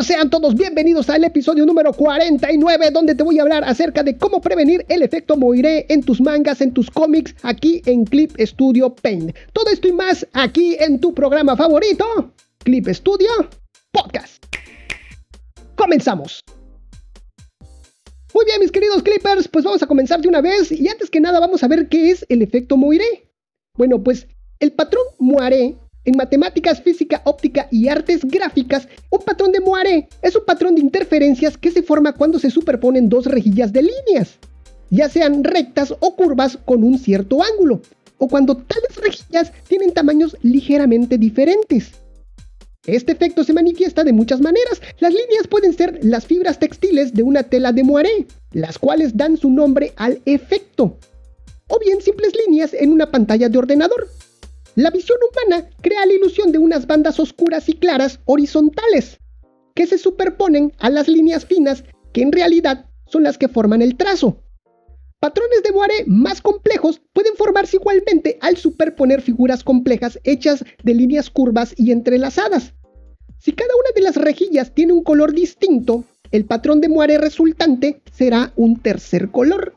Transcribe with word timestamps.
Sean 0.00 0.30
todos 0.30 0.56
bienvenidos 0.56 1.10
al 1.10 1.22
episodio 1.22 1.66
número 1.66 1.92
49 1.92 2.90
donde 2.90 3.14
te 3.14 3.22
voy 3.22 3.38
a 3.38 3.42
hablar 3.42 3.62
acerca 3.62 4.02
de 4.02 4.16
cómo 4.16 4.40
prevenir 4.40 4.84
el 4.88 5.02
efecto 5.02 5.36
Moiré 5.36 5.86
en 5.90 6.02
tus 6.02 6.20
mangas, 6.20 6.60
en 6.60 6.72
tus 6.72 6.90
cómics, 6.90 7.36
aquí 7.42 7.82
en 7.84 8.04
Clip 8.04 8.32
Studio 8.40 8.94
Paint. 8.94 9.36
Todo 9.52 9.70
esto 9.70 9.86
y 9.86 9.92
más 9.92 10.26
aquí 10.32 10.76
en 10.80 10.98
tu 10.98 11.14
programa 11.14 11.56
favorito, 11.56 12.32
Clip 12.64 12.88
Studio 12.88 13.28
Podcast. 13.92 14.42
Comenzamos. 15.76 16.40
Muy 18.34 18.44
bien, 18.46 18.60
mis 18.60 18.72
queridos 18.72 19.02
Clippers, 19.02 19.46
pues 19.46 19.64
vamos 19.64 19.82
a 19.82 19.86
comenzar 19.86 20.20
de 20.20 20.28
una 20.28 20.40
vez 20.40 20.72
y 20.72 20.88
antes 20.88 21.10
que 21.10 21.20
nada 21.20 21.38
vamos 21.38 21.62
a 21.62 21.68
ver 21.68 21.88
qué 21.88 22.10
es 22.10 22.26
el 22.28 22.42
efecto 22.42 22.76
Moiré. 22.76 23.30
Bueno, 23.76 24.02
pues 24.02 24.26
el 24.58 24.72
patrón 24.72 25.04
Moiré 25.18 25.76
en 26.04 26.16
matemáticas, 26.16 26.82
física, 26.82 27.22
óptica 27.24 27.68
y 27.70 27.88
artes 27.88 28.24
gráficas, 28.24 28.88
un 29.10 29.20
patrón 29.20 29.52
de 29.52 29.60
Moiré 29.60 30.08
es 30.20 30.34
un 30.34 30.44
patrón 30.44 30.74
de 30.74 30.80
interferencias 30.80 31.56
que 31.56 31.70
se 31.70 31.82
forma 31.82 32.12
cuando 32.12 32.38
se 32.38 32.50
superponen 32.50 33.08
dos 33.08 33.26
rejillas 33.26 33.72
de 33.72 33.82
líneas, 33.82 34.38
ya 34.90 35.08
sean 35.08 35.44
rectas 35.44 35.94
o 36.00 36.16
curvas 36.16 36.58
con 36.64 36.84
un 36.84 36.98
cierto 36.98 37.42
ángulo, 37.42 37.80
o 38.18 38.28
cuando 38.28 38.56
tales 38.56 38.96
rejillas 38.96 39.52
tienen 39.68 39.92
tamaños 39.92 40.36
ligeramente 40.42 41.18
diferentes. 41.18 41.92
Este 42.86 43.12
efecto 43.12 43.44
se 43.44 43.52
manifiesta 43.52 44.02
de 44.02 44.12
muchas 44.12 44.40
maneras. 44.40 44.82
Las 44.98 45.12
líneas 45.12 45.46
pueden 45.48 45.72
ser 45.72 46.00
las 46.02 46.26
fibras 46.26 46.58
textiles 46.58 47.14
de 47.14 47.22
una 47.22 47.44
tela 47.44 47.72
de 47.72 47.84
moiré, 47.84 48.26
las 48.50 48.76
cuales 48.76 49.16
dan 49.16 49.36
su 49.36 49.50
nombre 49.50 49.92
al 49.96 50.20
efecto, 50.24 50.98
o 51.68 51.78
bien 51.78 52.02
simples 52.02 52.32
líneas 52.44 52.74
en 52.74 52.90
una 52.92 53.10
pantalla 53.12 53.48
de 53.48 53.56
ordenador, 53.56 54.08
la 54.74 54.90
visión 54.90 55.18
humana 55.30 55.68
crea 55.80 56.06
la 56.06 56.14
ilusión 56.14 56.52
de 56.52 56.58
unas 56.58 56.86
bandas 56.86 57.20
oscuras 57.20 57.68
y 57.68 57.74
claras 57.74 58.20
horizontales, 58.24 59.18
que 59.74 59.86
se 59.86 59.98
superponen 59.98 60.72
a 60.78 60.90
las 60.90 61.08
líneas 61.08 61.44
finas 61.44 61.84
que 62.12 62.22
en 62.22 62.32
realidad 62.32 62.86
son 63.06 63.22
las 63.22 63.38
que 63.38 63.48
forman 63.48 63.82
el 63.82 63.96
trazo. 63.96 64.38
Patrones 65.20 65.62
de 65.62 65.72
Moiré 65.72 66.04
más 66.06 66.40
complejos 66.40 67.00
pueden 67.12 67.36
formarse 67.36 67.76
igualmente 67.76 68.38
al 68.40 68.56
superponer 68.56 69.22
figuras 69.22 69.62
complejas 69.62 70.18
hechas 70.24 70.64
de 70.82 70.94
líneas 70.94 71.30
curvas 71.30 71.74
y 71.76 71.92
entrelazadas. 71.92 72.74
Si 73.38 73.52
cada 73.52 73.74
una 73.76 73.90
de 73.94 74.02
las 74.02 74.16
rejillas 74.16 74.74
tiene 74.74 74.92
un 74.92 75.04
color 75.04 75.32
distinto, 75.32 76.04
el 76.32 76.44
patrón 76.44 76.80
de 76.80 76.88
Moiré 76.88 77.18
resultante 77.18 78.00
será 78.12 78.52
un 78.56 78.80
tercer 78.80 79.30
color. 79.30 79.74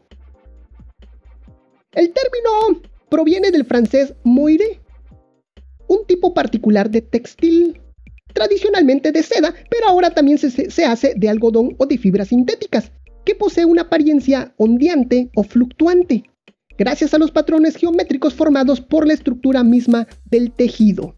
El 1.91 2.12
término 2.12 2.81
proviene 3.09 3.52
del 3.52 3.66
francés 3.66 4.14
moiré, 4.23 4.80
un 5.88 6.05
tipo 6.05 6.33
particular 6.33 6.89
de 6.89 7.02
textil, 7.02 7.81
tradicionalmente 8.33 9.11
de 9.11 9.23
seda, 9.23 9.53
pero 9.69 9.88
ahora 9.88 10.11
también 10.11 10.38
se, 10.38 10.86
hace 10.86 11.14
de 11.16 11.30
algodón 11.30 11.75
o 11.78 11.86
de 11.86 11.97
fibras 11.97 12.28
sintéticas, 12.28 12.91
que 13.23 13.33
posee 13.33 13.66
una 13.66 13.83
apariencia 13.83 14.53
ondeante 14.58 15.31
o 15.36 15.44
fluctuante, 15.44 16.23
gracias 16.78 17.13
a 17.13 17.17
los 17.17 17.31
patrones 17.31 17.75
geométricos 17.78 18.33
formados 18.33 18.81
por 18.81 19.08
la 19.08 19.13
estructura 19.13 19.63
misma 19.63 20.08
del 20.25 20.52
tejido. 20.52 21.16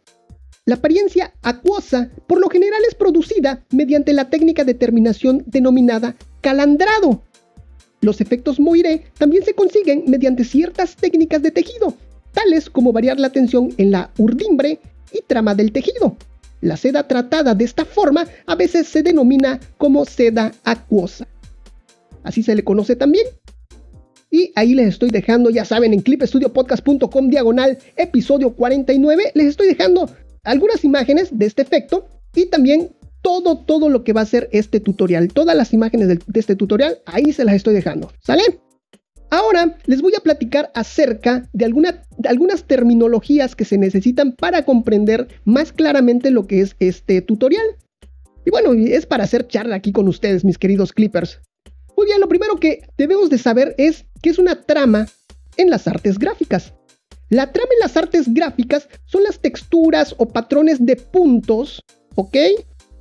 La 0.65 0.75
apariencia 0.75 1.33
acuosa 1.41 2.11
por 2.27 2.39
lo 2.39 2.49
general 2.49 2.81
es 2.87 2.93
producida 2.93 3.65
mediante 3.71 4.13
la 4.13 4.29
técnica 4.29 4.63
de 4.63 4.73
terminación 4.73 5.43
denominada 5.47 6.15
calandrado. 6.41 7.23
Los 8.01 8.21
efectos 8.21 8.59
Moiré 8.59 9.05
también 9.17 9.43
se 9.43 9.53
consiguen 9.53 10.03
mediante 10.07 10.43
ciertas 10.43 10.95
técnicas 10.95 11.41
de 11.41 11.51
tejido, 11.51 11.95
tales 12.37 12.69
como 12.69 12.93
variar 12.93 13.19
la 13.19 13.31
tensión 13.31 13.73
en 13.77 13.89
la 13.89 14.11
urdimbre 14.19 14.79
y 15.11 15.21
trama 15.25 15.55
del 15.55 15.71
tejido. 15.71 16.15
La 16.61 16.77
seda 16.77 17.07
tratada 17.07 17.55
de 17.55 17.65
esta 17.65 17.83
forma 17.83 18.27
a 18.45 18.55
veces 18.55 18.87
se 18.87 19.01
denomina 19.01 19.59
como 19.79 20.05
seda 20.05 20.53
acuosa. 20.63 21.27
Así 22.21 22.43
se 22.43 22.55
le 22.55 22.63
conoce 22.63 22.95
también. 22.95 23.25
Y 24.29 24.51
ahí 24.55 24.75
les 24.75 24.89
estoy 24.89 25.09
dejando, 25.09 25.49
ya 25.49 25.65
saben, 25.65 25.93
en 25.93 26.01
clipestudiopodcast.com 26.01 27.29
diagonal 27.29 27.79
episodio 27.95 28.53
49, 28.53 29.31
les 29.33 29.47
estoy 29.47 29.67
dejando 29.67 30.07
algunas 30.43 30.83
imágenes 30.83 31.29
de 31.31 31.45
este 31.45 31.63
efecto 31.63 32.07
y 32.35 32.47
también 32.47 32.89
todo, 33.23 33.57
todo 33.57 33.89
lo 33.89 34.03
que 34.03 34.13
va 34.13 34.21
a 34.21 34.25
ser 34.25 34.47
este 34.51 34.79
tutorial. 34.79 35.29
Todas 35.29 35.57
las 35.57 35.73
imágenes 35.73 36.07
de, 36.07 36.19
de 36.27 36.39
este 36.39 36.55
tutorial, 36.55 36.99
ahí 37.05 37.33
se 37.33 37.45
las 37.45 37.55
estoy 37.55 37.73
dejando. 37.73 38.11
¿Sale? 38.21 38.43
Ahora 39.29 39.77
les 39.85 40.01
voy 40.01 40.13
a 40.15 40.21
platicar 40.21 40.71
acerca 40.73 41.49
de, 41.51 41.65
algunas 41.65 42.63
terminologías 42.63 43.55
que 43.55 43.65
se 43.65 43.77
necesitan 43.77 44.33
para 44.33 44.63
comprender 44.63 45.27
más 45.43 45.73
claramente 45.73 46.31
lo 46.31 46.47
que 46.47 46.61
es 46.61 46.75
este 46.79 47.21
tutorial. 47.21 47.65
Y 48.45 48.51
bueno, 48.51 48.73
es 48.73 49.05
para 49.05 49.25
hacer 49.25 49.47
charla 49.47 49.75
aquí 49.75 49.91
con 49.91 50.07
ustedes, 50.07 50.45
mis 50.45 50.57
queridos 50.57 50.93
clippers. 50.93 51.41
Muy 51.97 52.05
bien, 52.05 52.21
lo 52.21 52.29
primero 52.29 52.55
que 52.57 52.87
debemos 52.97 53.29
de 53.29 53.37
saber 53.37 53.75
es 53.77 54.05
qué 54.21 54.29
es 54.29 54.39
una 54.39 54.61
trama 54.61 55.07
en 55.57 55.69
las 55.69 55.87
artes 55.87 56.17
gráficas. 56.17 56.73
La 57.29 57.51
trama 57.51 57.69
en 57.73 57.79
las 57.81 57.97
artes 57.97 58.33
gráficas 58.33 58.87
son 59.05 59.23
las 59.23 59.39
texturas 59.39 60.15
o 60.17 60.27
patrones 60.27 60.85
de 60.85 60.95
puntos, 60.95 61.81
¿ok? 62.15 62.37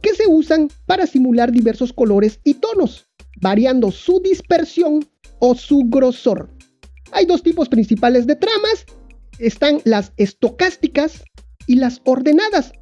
Que 0.02 0.14
se 0.14 0.26
usan 0.26 0.68
para 0.86 1.06
simular 1.06 1.52
diversos 1.52 1.92
colores 1.92 2.40
y 2.42 2.54
tonos, 2.54 3.06
variando 3.40 3.92
su 3.92 4.20
dispersión 4.20 5.06
o 5.38 5.54
su 5.54 5.84
grosor. 5.86 6.50
Hay 7.12 7.26
dos 7.26 7.42
tipos 7.42 7.68
principales 7.68 8.26
de 8.26 8.36
tramas. 8.36 8.84
Están 9.38 9.80
las 9.84 10.12
estocásticas 10.16 11.24
y 11.66 11.76
las 11.76 12.00
ordenadas. 12.04 12.72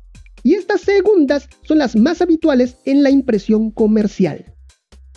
Y 0.42 0.54
estas 0.54 0.82
segundas 0.82 1.48
son 1.62 1.78
las 1.78 1.96
más 1.96 2.20
habituales 2.20 2.76
en 2.84 3.02
la 3.02 3.10
impresión 3.10 3.70
comercial. 3.70 4.44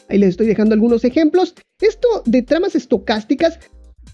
Ahí 0.10 0.18
les 0.18 0.30
estoy 0.30 0.48
dejando 0.48 0.74
algunos 0.74 1.04
ejemplos. 1.04 1.54
Esto 1.82 2.08
de 2.26 2.42
tramas 2.42 2.76
estocásticas, 2.76 3.60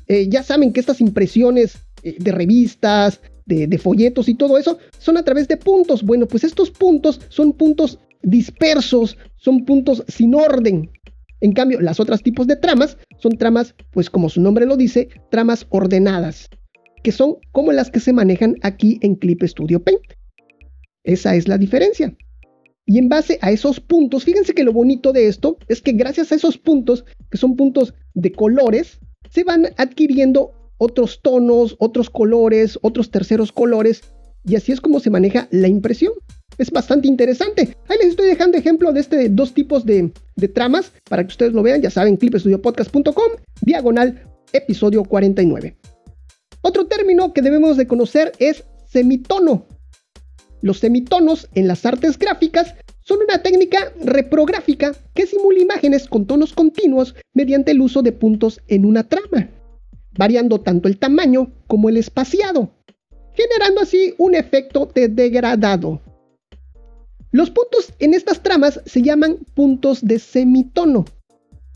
eh, 0.08 0.28
ya 0.28 0.42
saben 0.42 0.74
que 0.74 0.80
estas 0.80 1.02
impresiones 1.02 1.78
eh, 2.02 2.16
de 2.20 2.32
revistas, 2.32 3.22
de, 3.46 3.68
de 3.68 3.78
folletos 3.78 4.28
y 4.28 4.36
todo 4.36 4.58
eso, 4.58 4.80
son 4.98 5.18
a 5.18 5.24
través 5.24 5.48
de 5.48 5.58
puntos. 5.58 6.04
Bueno, 6.04 6.28
pues 6.28 6.44
estos 6.44 6.72
puntos 6.72 7.22
son 7.30 7.54
puntos 7.54 8.00
dispersos, 8.24 9.18
son 9.36 9.66
puntos 9.66 10.04
sin 10.08 10.34
orden. 10.34 10.90
En 11.44 11.52
cambio, 11.52 11.82
las 11.82 12.00
otras 12.00 12.24
tipos 12.24 12.48
de 12.48 12.56
tramas 12.56 12.98
son 13.18 13.38
tramas, 13.38 13.76
pues 13.92 14.10
como 14.10 14.30
su 14.30 14.40
nombre 14.40 14.66
lo 14.66 14.78
dice, 14.78 15.10
tramas 15.30 15.68
ordenadas, 15.72 16.50
que 17.04 17.12
son 17.12 17.36
como 17.52 17.74
las 17.74 17.92
que 17.92 18.00
se 18.00 18.14
manejan 18.14 18.56
aquí 18.62 18.98
en 19.02 19.16
Clip 19.16 19.44
Studio 19.44 19.84
Paint. 19.84 20.00
Esa 21.04 21.36
es 21.36 21.50
la 21.50 21.58
diferencia. 21.58 22.16
Y 22.86 22.98
en 22.98 23.10
base 23.10 23.40
a 23.42 23.52
esos 23.52 23.82
puntos, 23.82 24.24
fíjense 24.24 24.54
que 24.54 24.64
lo 24.64 24.72
bonito 24.72 25.12
de 25.12 25.28
esto 25.28 25.58
es 25.68 25.82
que 25.82 25.92
gracias 25.92 26.32
a 26.32 26.36
esos 26.36 26.58
puntos, 26.58 27.04
que 27.30 27.38
son 27.38 27.58
puntos 27.58 27.94
de 28.14 28.32
colores, 28.32 29.02
se 29.30 29.44
van 29.44 29.66
adquiriendo 29.76 30.54
otros 30.78 31.20
tonos, 31.22 31.76
otros 31.78 32.10
colores, 32.10 32.80
otros 32.84 33.12
terceros 33.12 33.52
colores, 33.52 34.02
y 34.46 34.56
así 34.56 34.72
es 34.72 34.80
como 34.80 35.02
se 35.02 35.10
maneja 35.10 35.50
la 35.52 35.68
impresión. 35.68 36.14
Es 36.58 36.70
bastante 36.72 37.08
interesante. 37.08 37.76
Ahí 37.88 37.98
les 38.00 38.10
estoy 38.10 38.28
dejando 38.28 38.58
ejemplo 38.58 38.92
de 38.94 39.00
este 39.00 39.30
dos 39.30 39.54
tipos 39.54 39.86
de, 39.86 40.12
tramas 40.54 40.92
para 41.10 41.24
que 41.24 41.30
ustedes 41.30 41.54
lo 41.54 41.64
vean. 41.64 41.82
Ya 41.82 41.90
saben, 41.90 42.18
clipestudiopodcast.com, 42.18 43.32
diagonal, 43.62 44.22
episodio 44.52 45.04
49. 45.04 45.76
Otro 46.62 46.86
término 46.86 47.34
que 47.34 47.42
debemos 47.42 47.78
de 47.78 47.88
conocer 47.88 48.32
es 48.40 48.64
semitono. 48.86 49.66
Los 50.62 50.80
semitonos 50.80 51.50
en 51.56 51.68
las 51.68 51.86
artes 51.86 52.18
gráficas 52.18 52.76
son 53.02 53.20
una 53.22 53.42
técnica 53.42 53.92
reprográfica 54.02 54.96
que 55.14 55.28
simula 55.28 55.60
imágenes 55.60 56.08
con 56.08 56.26
tonos 56.26 56.54
continuos 56.54 57.16
mediante 57.34 57.72
el 57.72 57.82
uso 57.82 58.02
de 58.02 58.14
puntos 58.14 58.62
en 58.68 58.86
una 58.86 59.04
trama, 59.04 59.50
variando 60.18 60.62
tanto 60.62 60.88
el 60.88 60.98
tamaño 60.98 61.52
como 61.68 61.90
el 61.90 61.98
espaciado, 61.98 62.72
generando 63.34 63.82
así 63.82 64.14
un 64.18 64.36
efecto 64.36 64.90
de 64.94 65.10
degradado. 65.10 66.02
Los 67.34 67.50
puntos 67.50 67.92
en 67.98 68.14
estas 68.14 68.44
tramas 68.44 68.80
se 68.86 69.02
llaman 69.02 69.40
puntos 69.56 70.06
de 70.06 70.20
semitono. 70.20 71.04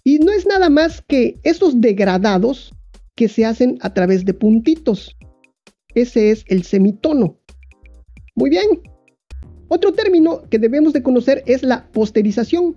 Y 0.03 0.19
no 0.19 0.31
es 0.31 0.45
nada 0.45 0.69
más 0.69 1.01
que 1.01 1.39
esos 1.41 1.81
degradados 1.81 2.71
que 3.15 3.27
se 3.27 3.43
hacen 3.43 3.79
a 3.81 3.91
través 3.91 4.23
de 4.23 4.35
puntitos. 4.35 5.17
Ese 5.95 6.29
es 6.29 6.45
el 6.47 6.61
semitono. 6.61 7.39
Muy 8.35 8.51
bien. 8.51 8.67
Otro 9.69 9.93
término 9.93 10.43
que 10.51 10.59
debemos 10.59 10.93
de 10.93 11.01
conocer 11.01 11.41
es 11.47 11.63
la 11.63 11.91
posterización. 11.91 12.75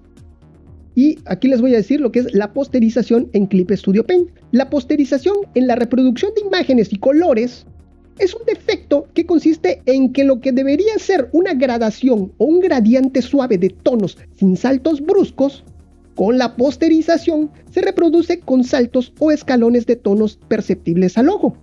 Y 0.94 1.18
aquí 1.26 1.48
les 1.48 1.60
voy 1.60 1.74
a 1.74 1.76
decir 1.76 2.00
lo 2.00 2.10
que 2.10 2.20
es 2.20 2.32
la 2.32 2.54
posterización 2.54 3.28
en 3.34 3.44
Clip 3.44 3.70
Studio 3.72 4.06
Paint. 4.06 4.30
La 4.52 4.70
posterización 4.70 5.36
en 5.54 5.66
la 5.66 5.76
reproducción 5.76 6.32
de 6.34 6.46
imágenes 6.46 6.94
y 6.94 6.96
colores 6.98 7.66
es 8.20 8.34
un 8.34 8.44
defecto 8.44 9.08
que 9.14 9.26
consiste 9.26 9.82
en 9.86 10.12
que 10.12 10.24
lo 10.24 10.40
que 10.40 10.52
debería 10.52 10.98
ser 10.98 11.30
una 11.32 11.54
gradación 11.54 12.32
o 12.36 12.44
un 12.44 12.60
gradiente 12.60 13.22
suave 13.22 13.58
de 13.58 13.70
tonos 13.70 14.18
sin 14.36 14.56
saltos 14.56 15.00
bruscos, 15.00 15.64
con 16.14 16.36
la 16.36 16.54
posterización 16.54 17.50
se 17.70 17.80
reproduce 17.80 18.40
con 18.40 18.62
saltos 18.62 19.12
o 19.18 19.30
escalones 19.30 19.86
de 19.86 19.96
tonos 19.96 20.38
perceptibles 20.48 21.16
al 21.16 21.30
ojo. 21.30 21.56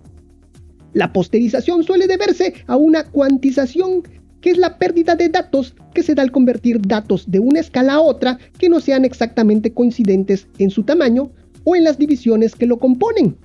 La 0.94 1.12
posterización 1.12 1.84
suele 1.84 2.08
deberse 2.08 2.54
a 2.66 2.76
una 2.76 3.04
cuantización 3.04 4.02
que 4.40 4.50
es 4.50 4.58
la 4.58 4.78
pérdida 4.78 5.14
de 5.14 5.28
datos 5.28 5.76
que 5.94 6.02
se 6.02 6.14
da 6.14 6.22
al 6.22 6.32
convertir 6.32 6.80
datos 6.80 7.30
de 7.30 7.38
una 7.38 7.60
escala 7.60 7.94
a 7.94 8.00
otra 8.00 8.38
que 8.58 8.68
no 8.68 8.80
sean 8.80 9.04
exactamente 9.04 9.72
coincidentes 9.72 10.48
en 10.58 10.70
su 10.70 10.82
tamaño 10.82 11.30
o 11.64 11.76
en 11.76 11.84
las 11.84 11.98
divisiones 11.98 12.54
que 12.54 12.66
lo 12.66 12.78
componen. 12.78 13.36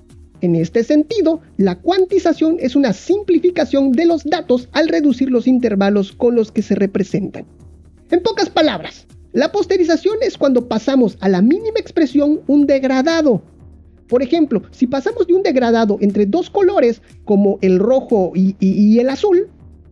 En 0.44 0.56
este 0.56 0.84
sentido, 0.84 1.40
la 1.56 1.80
cuantización 1.80 2.58
es 2.60 2.76
una 2.76 2.92
simplificación 2.92 3.94
de 3.94 4.06
los 4.06 4.26
datos 4.26 4.68
al 4.74 4.90
reducir 4.90 5.32
los 5.32 5.48
intervalos 5.48 6.12
con 6.12 6.36
los 6.36 6.52
que 6.52 6.62
se 6.62 6.76
representan. 6.76 7.46
En 8.12 8.22
pocas 8.22 8.50
palabras, 8.50 9.08
la 9.32 9.54
posterización 9.54 10.18
es 10.22 10.38
cuando 10.38 10.68
pasamos 10.68 11.18
a 11.22 11.30
la 11.30 11.42
mínima 11.42 11.80
expresión 11.80 12.42
un 12.48 12.68
degradado. 12.68 13.42
Por 14.10 14.22
ejemplo, 14.22 14.64
si 14.72 14.86
pasamos 14.86 15.28
de 15.28 15.34
un 15.34 15.44
degradado 15.44 15.98
entre 16.02 16.26
dos 16.26 16.50
colores 16.50 17.02
como 17.24 17.58
el 17.62 17.80
rojo 17.80 18.34
y, 18.36 19.00
el 19.00 19.08
azul, 19.08 19.48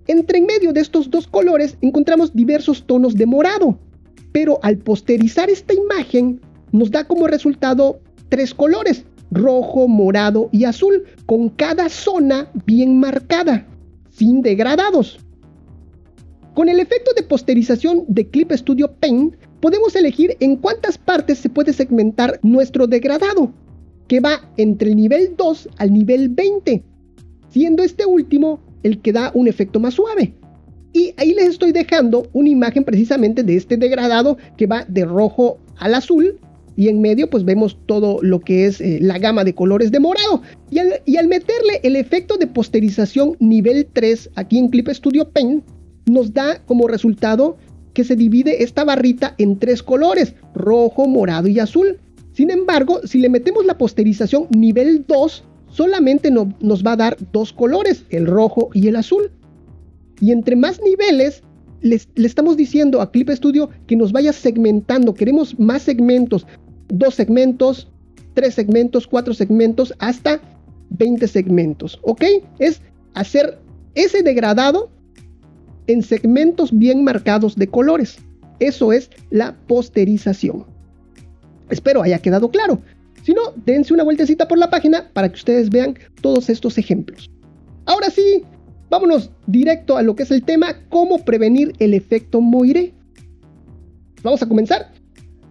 entre 0.08 0.40
en 0.40 0.48
medio 0.48 0.74
de 0.74 0.82
estos 0.82 1.10
dos 1.10 1.28
colores 1.28 1.78
encontramos 1.80 2.34
diversos 2.34 2.86
tonos 2.86 3.16
de 3.16 3.26
morado. 3.26 3.80
Pero 4.34 4.60
al 4.64 4.80
posterizar 4.80 5.50
esta 5.50 5.74
imagen 5.74 6.42
nos 6.74 6.92
da 6.92 7.06
como 7.06 7.28
resultado 7.28 8.02
tres 8.28 8.54
colores, 8.54 9.06
rojo, 9.32 9.88
morado 9.88 10.50
y 10.52 10.66
azul, 10.66 11.06
con 11.26 11.50
cada 11.50 11.90
zona 11.90 12.52
bien 12.66 13.00
marcada, 13.00 13.66
sin 14.12 14.42
degradados. 14.42 15.20
Con 16.54 16.68
el 16.68 16.80
efecto 16.80 17.12
de 17.16 17.24
posterización 17.24 18.04
de 18.08 18.28
Clip 18.30 18.52
Studio 18.52 18.92
Paint, 19.00 19.36
podemos 19.62 19.96
elegir 19.96 20.36
en 20.42 20.58
cuántas 20.58 20.98
partes 20.98 21.40
se 21.40 21.50
puede 21.50 21.72
segmentar 21.72 22.40
nuestro 22.44 22.88
degradado, 22.88 23.54
que 24.08 24.20
va 24.20 24.52
entre 24.58 24.90
el 24.90 24.98
nivel 24.98 25.36
2 25.38 25.70
al 25.78 25.94
nivel 25.94 26.28
20, 26.30 26.84
siendo 27.50 27.84
este 27.84 28.06
último 28.06 28.60
el 28.84 29.02
que 29.02 29.14
da 29.14 29.32
un 29.34 29.48
efecto 29.48 29.80
más 29.80 29.94
suave. 29.94 30.34
Y 30.94 31.14
ahí 31.16 31.34
les 31.34 31.48
estoy 31.48 31.72
dejando 31.72 32.28
una 32.34 32.50
imagen 32.50 32.84
precisamente 32.84 33.44
de 33.44 33.56
este 33.56 33.78
degradado 33.78 34.38
que 34.58 34.68
va 34.68 34.84
de 34.90 35.06
rojo 35.06 35.58
al 35.78 35.96
azul 35.96 36.38
y 36.76 36.88
en 36.88 37.02
medio 37.02 37.30
pues 37.30 37.44
vemos 37.44 37.78
todo 37.86 38.20
lo 38.22 38.40
que 38.40 38.66
es 38.66 38.82
eh, 38.82 39.00
la 39.02 39.20
gama 39.20 39.44
de 39.44 39.54
colores 39.56 39.92
de 39.92 40.00
morado. 40.00 40.42
Y 40.70 40.80
al, 40.80 41.02
y 41.06 41.18
al, 41.18 41.28
meterle 41.28 41.80
el 41.84 41.96
efecto 41.96 42.38
de 42.38 42.48
posterización 42.48 43.36
nivel 43.40 43.88
3 43.92 44.32
aquí 44.36 44.58
en 44.58 44.70
Clip 44.70 44.88
Studio 44.90 45.30
Paint, 45.30 45.64
nos 46.06 46.34
da 46.34 46.64
como 46.66 46.88
resultado 46.88 47.58
que 47.94 48.04
se 48.04 48.16
divide 48.16 48.64
esta 48.64 48.84
barrita 48.84 49.36
en 49.38 49.60
tres 49.60 49.84
colores, 49.84 50.36
rojo, 50.56 51.08
morado 51.08 51.48
y 51.48 51.60
azul. 51.60 52.00
Sin 52.34 52.50
embargo, 52.50 53.02
si 53.04 53.20
le 53.20 53.30
metemos 53.30 53.66
la 53.66 53.78
posterización 53.78 54.48
nivel 54.50 55.06
2, 55.08 55.44
solamente 55.70 56.32
nos 56.32 56.86
va 56.86 56.94
a 56.94 56.98
dar 56.98 57.18
dos 57.32 57.52
colores, 57.52 58.06
el 58.10 58.26
rojo 58.26 58.70
y 58.74 58.88
el 58.88 58.96
azul. 58.96 59.32
Y 60.20 60.32
entre 60.32 60.56
más 60.56 60.80
niveles, 60.82 61.44
le 61.82 62.00
estamos 62.16 62.58
diciendo 62.58 63.02
a 63.02 63.12
Clip 63.12 63.30
Studio 63.30 63.70
que 63.88 63.96
nos 63.96 64.12
vaya 64.12 64.34
segmentando. 64.34 65.14
Queremos 65.14 65.60
más 65.60 65.82
segmentos, 65.82 66.46
dos 66.88 67.16
segmentos, 67.16 67.88
tres 68.34 68.54
segmentos, 68.54 69.08
cuatro 69.08 69.34
segmentos, 69.34 69.94
hasta 70.00 70.42
20 70.90 71.28
segmentos. 71.28 72.00
¿Ok? 72.04 72.24
Es 72.60 72.82
hacer 73.14 73.58
ese 73.96 74.24
degradado 74.24 74.90
en 75.88 76.04
segmentos 76.04 76.78
bien 76.78 77.04
marcados 77.04 77.56
de 77.56 77.68
colores. 77.68 78.18
Eso 78.60 78.94
es 78.94 79.10
la 79.32 79.56
posterización. 79.68 80.66
Espero 81.70 82.04
haya 82.04 82.20
quedado 82.20 82.52
claro. 82.52 82.82
Si 83.24 83.34
no, 83.34 83.42
dense 83.66 83.94
una 83.94 84.04
vueltecita 84.04 84.48
por 84.48 84.58
la 84.58 84.70
página 84.70 85.10
para 85.14 85.30
que 85.30 85.36
ustedes 85.36 85.70
vean 85.70 85.98
todos 86.22 86.50
estos 86.50 86.78
ejemplos. 86.78 87.30
Ahora 87.86 88.10
sí, 88.10 88.44
vámonos 88.92 89.32
directo 89.48 89.96
a 89.98 90.04
lo 90.04 90.16
que 90.16 90.24
es 90.24 90.32
el 90.32 90.44
tema, 90.44 90.76
cómo 90.90 91.24
prevenir 91.24 91.74
el 91.80 91.94
efecto 91.94 92.42
Moiré. 92.42 92.94
Vamos 94.22 94.44
a 94.44 94.48
comenzar. 94.48 94.92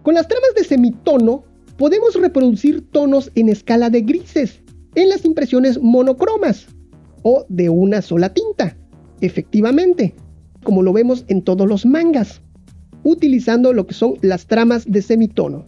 Con 0.03 0.13
las 0.13 0.27
tramas 0.27 0.53
de 0.55 0.63
semitono 0.63 1.43
podemos 1.77 2.13
reproducir 2.13 2.87
tonos 2.91 3.31
en 3.33 3.49
escala 3.49 3.89
de 3.89 4.01
grises 4.01 4.61
en 4.93 5.09
las 5.09 5.25
impresiones 5.25 5.81
monocromas 5.81 6.67
o 7.23 7.45
de 7.49 7.69
una 7.69 8.03
sola 8.03 8.31
tinta. 8.31 8.77
Efectivamente, 9.21 10.13
como 10.63 10.83
lo 10.83 10.93
vemos 10.93 11.25
en 11.27 11.41
todos 11.41 11.67
los 11.67 11.83
mangas, 11.85 12.41
utilizando 13.03 13.73
lo 13.73 13.87
que 13.87 13.95
son 13.95 14.13
las 14.21 14.45
tramas 14.45 14.89
de 14.89 15.01
semitono. 15.01 15.65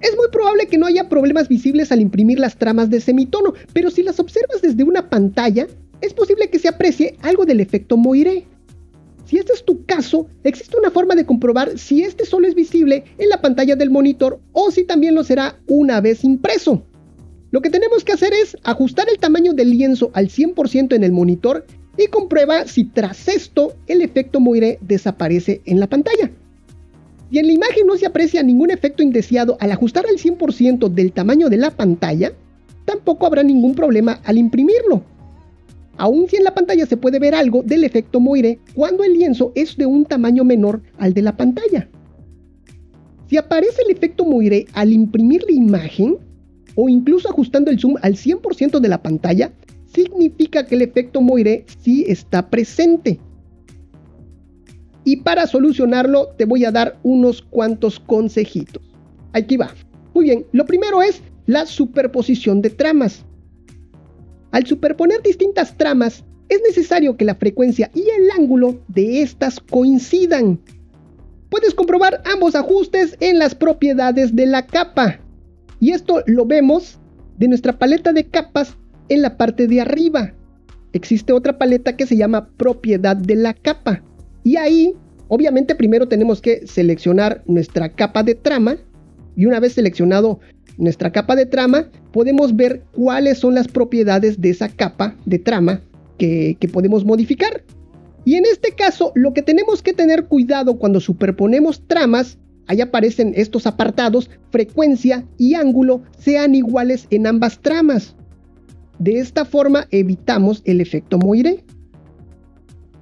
Es 0.00 0.16
muy 0.16 0.26
probable 0.32 0.66
que 0.66 0.78
no 0.78 0.86
haya 0.86 1.08
problemas 1.08 1.46
visibles 1.46 1.92
al 1.92 2.00
imprimir 2.00 2.40
las 2.40 2.56
tramas 2.56 2.90
de 2.90 3.00
semitono, 3.00 3.54
pero 3.72 3.92
si 3.92 4.02
las 4.02 4.18
observas 4.18 4.60
desde 4.60 4.82
una 4.82 5.08
pantalla, 5.08 5.68
es 6.02 6.12
posible 6.12 6.50
que 6.50 6.58
se 6.58 6.68
aprecie 6.68 7.16
algo 7.22 7.46
del 7.46 7.60
efecto 7.60 7.96
Moiré. 7.96 8.44
Si 9.24 9.38
este 9.38 9.54
es 9.54 9.64
tu 9.64 9.86
caso, 9.86 10.26
existe 10.44 10.76
una 10.76 10.90
forma 10.90 11.14
de 11.14 11.24
comprobar 11.24 11.78
si 11.78 12.02
este 12.02 12.26
solo 12.26 12.48
es 12.48 12.54
visible 12.54 13.04
en 13.16 13.28
la 13.30 13.40
pantalla 13.40 13.76
del 13.76 13.88
monitor 13.88 14.40
o 14.52 14.70
si 14.70 14.84
también 14.84 15.14
lo 15.14 15.24
será 15.24 15.58
una 15.68 16.00
vez 16.00 16.24
impreso. 16.24 16.82
Lo 17.50 17.62
que 17.62 17.70
tenemos 17.70 18.04
que 18.04 18.12
hacer 18.12 18.32
es 18.34 18.56
ajustar 18.64 19.08
el 19.08 19.18
tamaño 19.18 19.52
del 19.52 19.70
lienzo 19.70 20.10
al 20.12 20.28
100% 20.28 20.94
en 20.94 21.04
el 21.04 21.12
monitor 21.12 21.66
y 21.96 22.08
comprueba 22.08 22.66
si 22.66 22.84
tras 22.84 23.28
esto 23.28 23.74
el 23.86 24.02
efecto 24.02 24.40
Moiré 24.40 24.78
desaparece 24.80 25.62
en 25.64 25.78
la 25.78 25.86
pantalla. 25.86 26.30
Y 27.30 27.38
en 27.38 27.46
la 27.46 27.52
imagen 27.52 27.86
no 27.86 27.96
se 27.96 28.06
aprecia 28.06 28.42
ningún 28.42 28.70
efecto 28.70 29.02
indeseado 29.02 29.56
al 29.60 29.70
ajustar 29.70 30.04
al 30.06 30.16
100% 30.16 30.88
del 30.88 31.12
tamaño 31.12 31.48
de 31.48 31.56
la 31.58 31.70
pantalla, 31.70 32.32
tampoco 32.84 33.24
habrá 33.24 33.42
ningún 33.42 33.74
problema 33.74 34.20
al 34.24 34.36
imprimirlo. 34.36 35.04
Aun 35.98 36.28
si 36.28 36.36
en 36.36 36.44
la 36.44 36.54
pantalla 36.54 36.86
se 36.86 36.96
puede 36.96 37.18
ver 37.18 37.34
algo 37.34 37.62
del 37.62 37.84
efecto 37.84 38.20
Moiré 38.20 38.58
cuando 38.74 39.04
el 39.04 39.14
lienzo 39.14 39.52
es 39.54 39.76
de 39.76 39.86
un 39.86 40.04
tamaño 40.04 40.44
menor 40.44 40.82
al 40.98 41.12
de 41.12 41.22
la 41.22 41.36
pantalla. 41.36 41.88
Si 43.28 43.36
aparece 43.36 43.82
el 43.86 43.94
efecto 43.94 44.24
Moiré 44.24 44.66
al 44.72 44.92
imprimir 44.92 45.44
la 45.48 45.54
imagen, 45.54 46.18
o 46.74 46.88
incluso 46.88 47.28
ajustando 47.28 47.70
el 47.70 47.78
zoom 47.78 47.96
al 48.02 48.14
100% 48.14 48.80
de 48.80 48.88
la 48.88 49.02
pantalla, 49.02 49.52
significa 49.86 50.66
que 50.66 50.74
el 50.74 50.82
efecto 50.82 51.20
Moiré 51.20 51.64
sí 51.82 52.04
está 52.08 52.48
presente. 52.48 53.20
Y 55.04 55.16
para 55.18 55.46
solucionarlo 55.46 56.28
te 56.36 56.44
voy 56.44 56.64
a 56.64 56.70
dar 56.70 56.98
unos 57.02 57.42
cuantos 57.42 58.00
consejitos. 58.00 58.82
Aquí 59.32 59.56
va. 59.56 59.74
Muy 60.14 60.24
bien, 60.24 60.46
lo 60.52 60.66
primero 60.66 61.02
es 61.02 61.22
la 61.46 61.66
superposición 61.66 62.62
de 62.62 62.70
tramas. 62.70 63.24
Al 64.52 64.66
superponer 64.66 65.22
distintas 65.22 65.76
tramas, 65.76 66.24
es 66.50 66.60
necesario 66.66 67.16
que 67.16 67.24
la 67.24 67.34
frecuencia 67.34 67.90
y 67.94 68.00
el 68.02 68.30
ángulo 68.30 68.78
de 68.88 69.22
estas 69.22 69.58
coincidan. 69.58 70.60
Puedes 71.48 71.74
comprobar 71.74 72.22
ambos 72.30 72.54
ajustes 72.54 73.16
en 73.20 73.38
las 73.38 73.54
propiedades 73.54 74.36
de 74.36 74.46
la 74.46 74.66
capa. 74.66 75.20
Y 75.80 75.92
esto 75.92 76.22
lo 76.26 76.44
vemos 76.44 76.98
de 77.38 77.48
nuestra 77.48 77.78
paleta 77.78 78.12
de 78.12 78.26
capas 78.26 78.76
en 79.08 79.22
la 79.22 79.38
parte 79.38 79.66
de 79.66 79.80
arriba. 79.80 80.34
Existe 80.92 81.32
otra 81.32 81.56
paleta 81.56 81.96
que 81.96 82.06
se 82.06 82.18
llama 82.18 82.50
propiedad 82.58 83.16
de 83.16 83.36
la 83.36 83.54
capa. 83.54 84.02
Y 84.44 84.56
ahí, 84.56 84.94
obviamente, 85.28 85.74
primero 85.74 86.08
tenemos 86.08 86.42
que 86.42 86.66
seleccionar 86.66 87.42
nuestra 87.46 87.88
capa 87.88 88.22
de 88.22 88.34
trama. 88.34 88.76
Y 89.34 89.46
una 89.46 89.60
vez 89.60 89.72
seleccionado 89.72 90.40
nuestra 90.78 91.12
capa 91.12 91.36
de 91.36 91.46
trama, 91.46 91.88
podemos 92.12 92.54
ver 92.56 92.82
cuáles 92.92 93.38
son 93.38 93.54
las 93.54 93.68
propiedades 93.68 94.40
de 94.40 94.50
esa 94.50 94.68
capa 94.68 95.16
de 95.24 95.38
trama 95.38 95.82
que, 96.18 96.56
podemos 96.72 97.04
modificar. 97.04 97.64
Y 98.24 98.36
en 98.36 98.44
este 98.44 98.72
caso, 98.72 99.12
lo 99.14 99.34
que 99.34 99.42
tenemos 99.42 99.82
que 99.82 99.92
tener 99.92 100.26
cuidado 100.26 100.78
cuando 100.78 101.00
superponemos 101.00 101.82
tramas 101.86 102.38
Ahí 102.66 102.80
aparecen 102.80 103.32
estos 103.36 103.66
apartados, 103.66 104.30
frecuencia 104.50 105.26
y 105.36 105.54
ángulo 105.54 106.02
sean 106.18 106.54
iguales 106.54 107.06
en 107.10 107.26
ambas 107.26 107.60
tramas. 107.60 108.14
De 108.98 109.18
esta 109.18 109.44
forma 109.44 109.88
evitamos 109.90 110.62
el 110.64 110.80
efecto 110.80 111.18
Moiré. 111.18 111.64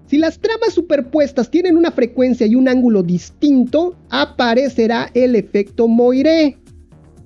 Si 0.07 0.19
las 0.19 0.41
tramas 0.41 0.73
superpuestas 0.73 1.51
tienen 1.51 1.77
una 1.77 1.93
frecuencia 1.93 2.47
y 2.47 2.55
un 2.57 2.69
ángulo 2.69 3.03
distinto, 3.03 3.95
aparecerá 4.09 5.11
el 5.15 5.37
efecto 5.37 5.87
Moiré. 5.87 6.57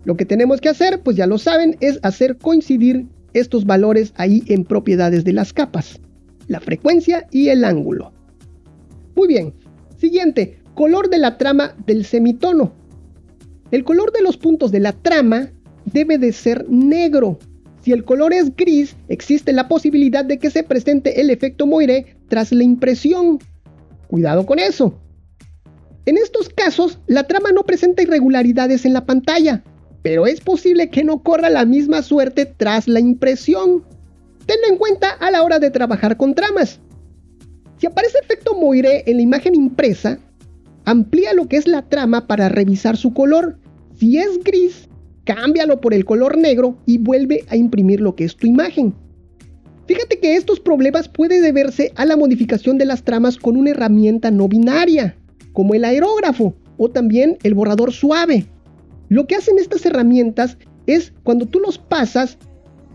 Lo 0.05 0.17
que 0.17 0.27
tenemos 0.27 0.61
que 0.61 0.69
hacer, 0.69 1.01
pues 1.01 1.17
ya 1.17 1.27
lo 1.27 1.39
saben, 1.39 1.77
es 1.81 1.99
hacer 2.03 2.37
coincidir 2.37 3.07
estos 3.33 3.65
valores 3.65 4.13
ahí 4.17 4.43
en 4.47 4.65
propiedades 4.65 5.25
de 5.25 5.33
las 5.33 5.53
capas. 5.53 6.01
La 6.47 6.61
frecuencia 6.61 7.27
y 7.31 7.49
el 7.49 7.65
ángulo. 7.65 8.13
Muy 9.17 9.29
bien. 9.29 9.55
Siguiente, 9.97 10.59
color 10.75 11.09
de 11.09 11.19
la 11.19 11.39
trama 11.39 11.75
del 11.87 12.05
semitono. 12.05 12.75
El 13.71 13.85
color 13.85 14.13
de 14.13 14.23
los 14.23 14.37
puntos 14.37 14.71
de 14.71 14.81
la 14.81 14.93
trama 14.93 15.51
debe 15.87 16.19
de 16.19 16.33
ser 16.33 16.69
negro. 16.69 17.39
Si 17.83 17.93
el 17.93 18.05
color 18.05 18.33
es 18.33 18.55
gris, 18.55 18.97
existe 19.09 19.53
la 19.53 19.69
posibilidad 19.69 20.25
de 20.25 20.39
que 20.39 20.51
se 20.51 20.63
presente 20.63 21.21
el 21.21 21.31
efecto 21.31 21.67
Moiré 21.67 22.17
tras 22.29 22.53
la 22.53 22.65
impresión. 22.65 23.39
Cuidado 24.09 24.47
con 24.47 24.59
eso. 24.59 24.99
En 26.07 26.19
estos 26.19 26.51
casos, 26.51 26.99
la 27.07 27.27
trama 27.27 27.53
no 27.53 27.63
presenta 27.63 28.03
irregularidades 28.03 28.85
en 28.85 28.93
la 28.93 29.07
pantalla, 29.07 29.65
pero 30.05 30.27
es 30.27 30.39
posible 30.39 30.91
que 30.91 31.03
no 31.03 31.23
corra 31.23 31.49
la 31.49 31.65
misma 31.65 32.03
suerte 32.03 32.45
tras 32.45 32.87
la 32.87 33.01
impresión. 33.01 33.83
Tenlo 34.45 34.67
en 34.69 34.77
cuenta 34.77 35.09
a 35.13 35.31
la 35.31 35.43
hora 35.43 35.59
de 35.59 35.71
trabajar 35.71 36.19
con 36.19 36.35
tramas. 36.35 36.79
Si 37.79 37.87
aparece 37.87 38.19
efecto 38.23 38.55
Moiré 38.55 39.05
en 39.07 39.17
la 39.17 39.23
imagen 39.23 39.55
impresa, 39.55 40.19
amplía 40.85 41.33
lo 41.33 41.49
que 41.49 41.57
es 41.57 41.67
la 41.67 41.89
trama 41.89 42.27
para 42.27 42.51
revisar 42.51 42.99
su 42.99 43.15
color. 43.15 43.57
Si 43.99 44.19
es 44.19 44.45
gris, 44.45 44.91
cámbialo 45.25 45.81
por 45.81 45.95
el 45.95 46.05
color 46.05 46.37
negro 46.37 46.77
y 46.85 46.99
vuelve 46.99 47.47
a 47.49 47.57
imprimir 47.57 48.03
lo 48.03 48.15
que 48.15 48.25
es 48.25 48.37
tu 48.37 48.47
imagen. 48.47 48.95
Fíjate 49.87 50.21
que 50.21 50.37
estos 50.37 50.61
problemas 50.61 51.09
pueden 51.09 51.41
deberse 51.41 51.93
a 51.97 52.05
la 52.05 52.19
modificación 52.19 52.77
de 52.77 52.85
las 52.85 53.05
tramas 53.05 53.39
con 53.39 53.57
una 53.57 53.71
herramienta 53.71 54.31
no 54.31 54.49
binaria, 54.49 55.17
como 55.55 55.73
el 55.73 55.83
aerógrafo 55.83 56.55
o 56.77 56.91
también 56.91 57.39
el 57.43 57.55
borrador 57.55 57.91
suave. 57.91 58.47
Lo 59.09 59.27
que 59.27 59.37
hacen 59.37 59.59
estas 59.59 59.85
herramientas 59.87 60.59
es 60.87 61.13
cuando 61.23 61.47
tú 61.47 61.61
los 61.61 61.79
pasas, 61.79 62.39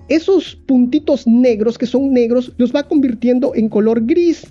esos 0.10 0.56
puntitos 0.66 1.28
negros 1.28 1.78
que 1.78 1.86
son 1.86 2.12
negros 2.12 2.54
los 2.58 2.76
va 2.76 2.84
convirtiendo 2.84 3.54
en 3.56 3.70
color 3.70 4.06
gris. 4.06 4.48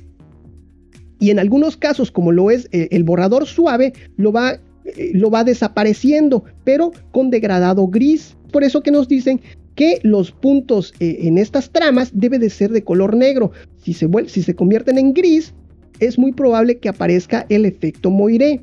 Y 1.21 1.31
en 1.31 1.39
algunos 1.39 1.77
casos, 1.77 2.13
como 2.13 2.31
lo 2.31 2.51
es 2.51 2.69
eh, 2.71 2.89
el 2.93 3.03
borrador 3.03 3.47
suave, 3.47 3.93
lo 4.17 4.33
va, 4.33 4.53
eh, 4.85 5.11
lo 5.15 5.31
va 5.31 5.43
desapareciendo, 5.43 6.45
pero 6.65 6.93
con 7.11 7.31
degradado 7.31 7.89
gris. 7.89 8.37
Por 8.53 8.63
eso 8.63 8.83
que 8.83 8.93
nos 8.93 9.09
dicen 9.09 9.41
que 9.75 9.99
los 10.03 10.31
puntos 10.31 10.95
eh, 11.01 11.19
en 11.23 11.39
estas 11.39 11.71
tramas 11.71 12.11
debe 12.13 12.39
de 12.39 12.51
ser 12.51 12.71
de 12.71 12.85
color 12.85 13.17
negro. 13.17 13.51
Si 13.77 13.93
se, 13.93 14.09
si 14.27 14.43
se 14.43 14.55
convierten 14.55 14.97
en 14.97 15.13
gris, 15.13 15.55
es 16.01 16.19
muy 16.19 16.33
probable 16.33 16.79
que 16.79 16.89
aparezca 16.89 17.47
el 17.49 17.65
efecto 17.65 18.11
Moiré. 18.11 18.61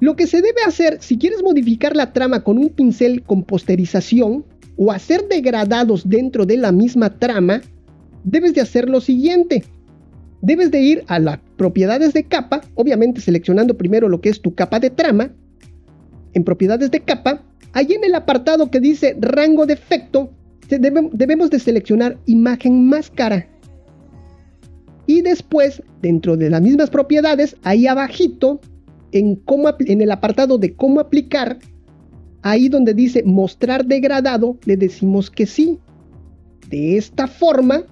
Lo 0.00 0.16
que 0.16 0.26
se 0.26 0.38
debe 0.38 0.62
hacer 0.66 0.98
si 1.00 1.18
quieres 1.18 1.42
modificar 1.42 1.96
la 1.96 2.12
trama 2.12 2.42
con 2.42 2.58
un 2.58 2.68
pincel 2.68 3.22
con 3.22 3.44
posterización 3.44 4.44
o 4.76 4.92
hacer 4.92 5.26
degradados 5.28 6.08
dentro 6.08 6.44
de 6.44 6.58
la 6.58 6.72
misma 6.72 7.18
trama, 7.18 7.62
debes 8.24 8.54
de 8.54 8.60
hacer 8.60 8.88
lo 8.88 9.00
siguiente. 9.00 9.64
Debes 10.42 10.70
de 10.70 10.80
ir 10.82 11.04
a 11.06 11.18
las 11.18 11.38
propiedades 11.56 12.12
de 12.12 12.24
capa, 12.24 12.60
obviamente 12.74 13.20
seleccionando 13.20 13.76
primero 13.76 14.08
lo 14.08 14.20
que 14.20 14.28
es 14.28 14.42
tu 14.42 14.54
capa 14.54 14.78
de 14.78 14.90
trama. 14.90 15.30
En 16.34 16.44
propiedades 16.44 16.90
de 16.90 17.00
capa, 17.00 17.42
Allí 17.76 17.92
en 17.92 18.04
el 18.04 18.14
apartado 18.14 18.70
que 18.70 18.80
dice 18.80 19.14
rango 19.20 19.66
de 19.66 19.74
efecto, 19.74 20.30
debemos 20.70 21.50
de 21.50 21.58
seleccionar 21.58 22.16
imagen 22.24 22.88
máscara. 22.88 23.46
Y 25.06 25.20
después, 25.20 25.82
dentro 26.00 26.38
de 26.38 26.48
las 26.48 26.62
mismas 26.62 26.88
propiedades, 26.88 27.54
ahí 27.64 27.86
abajito, 27.86 28.62
en, 29.12 30.00
el 30.00 30.10
apartado 30.10 30.58
de 30.58 30.74
cómo 30.74 31.00
aplicar, 31.00 31.58
ahí 32.42 32.68
donde 32.68 32.94
dice 32.94 33.22
mostrar 33.24 33.86
degradado, 33.86 34.56
le 34.64 34.76
decimos 34.76 35.30
que 35.30 35.46
sí. 35.46 35.78
De 36.68 36.96
esta 36.96 37.26
forma, 37.26 37.84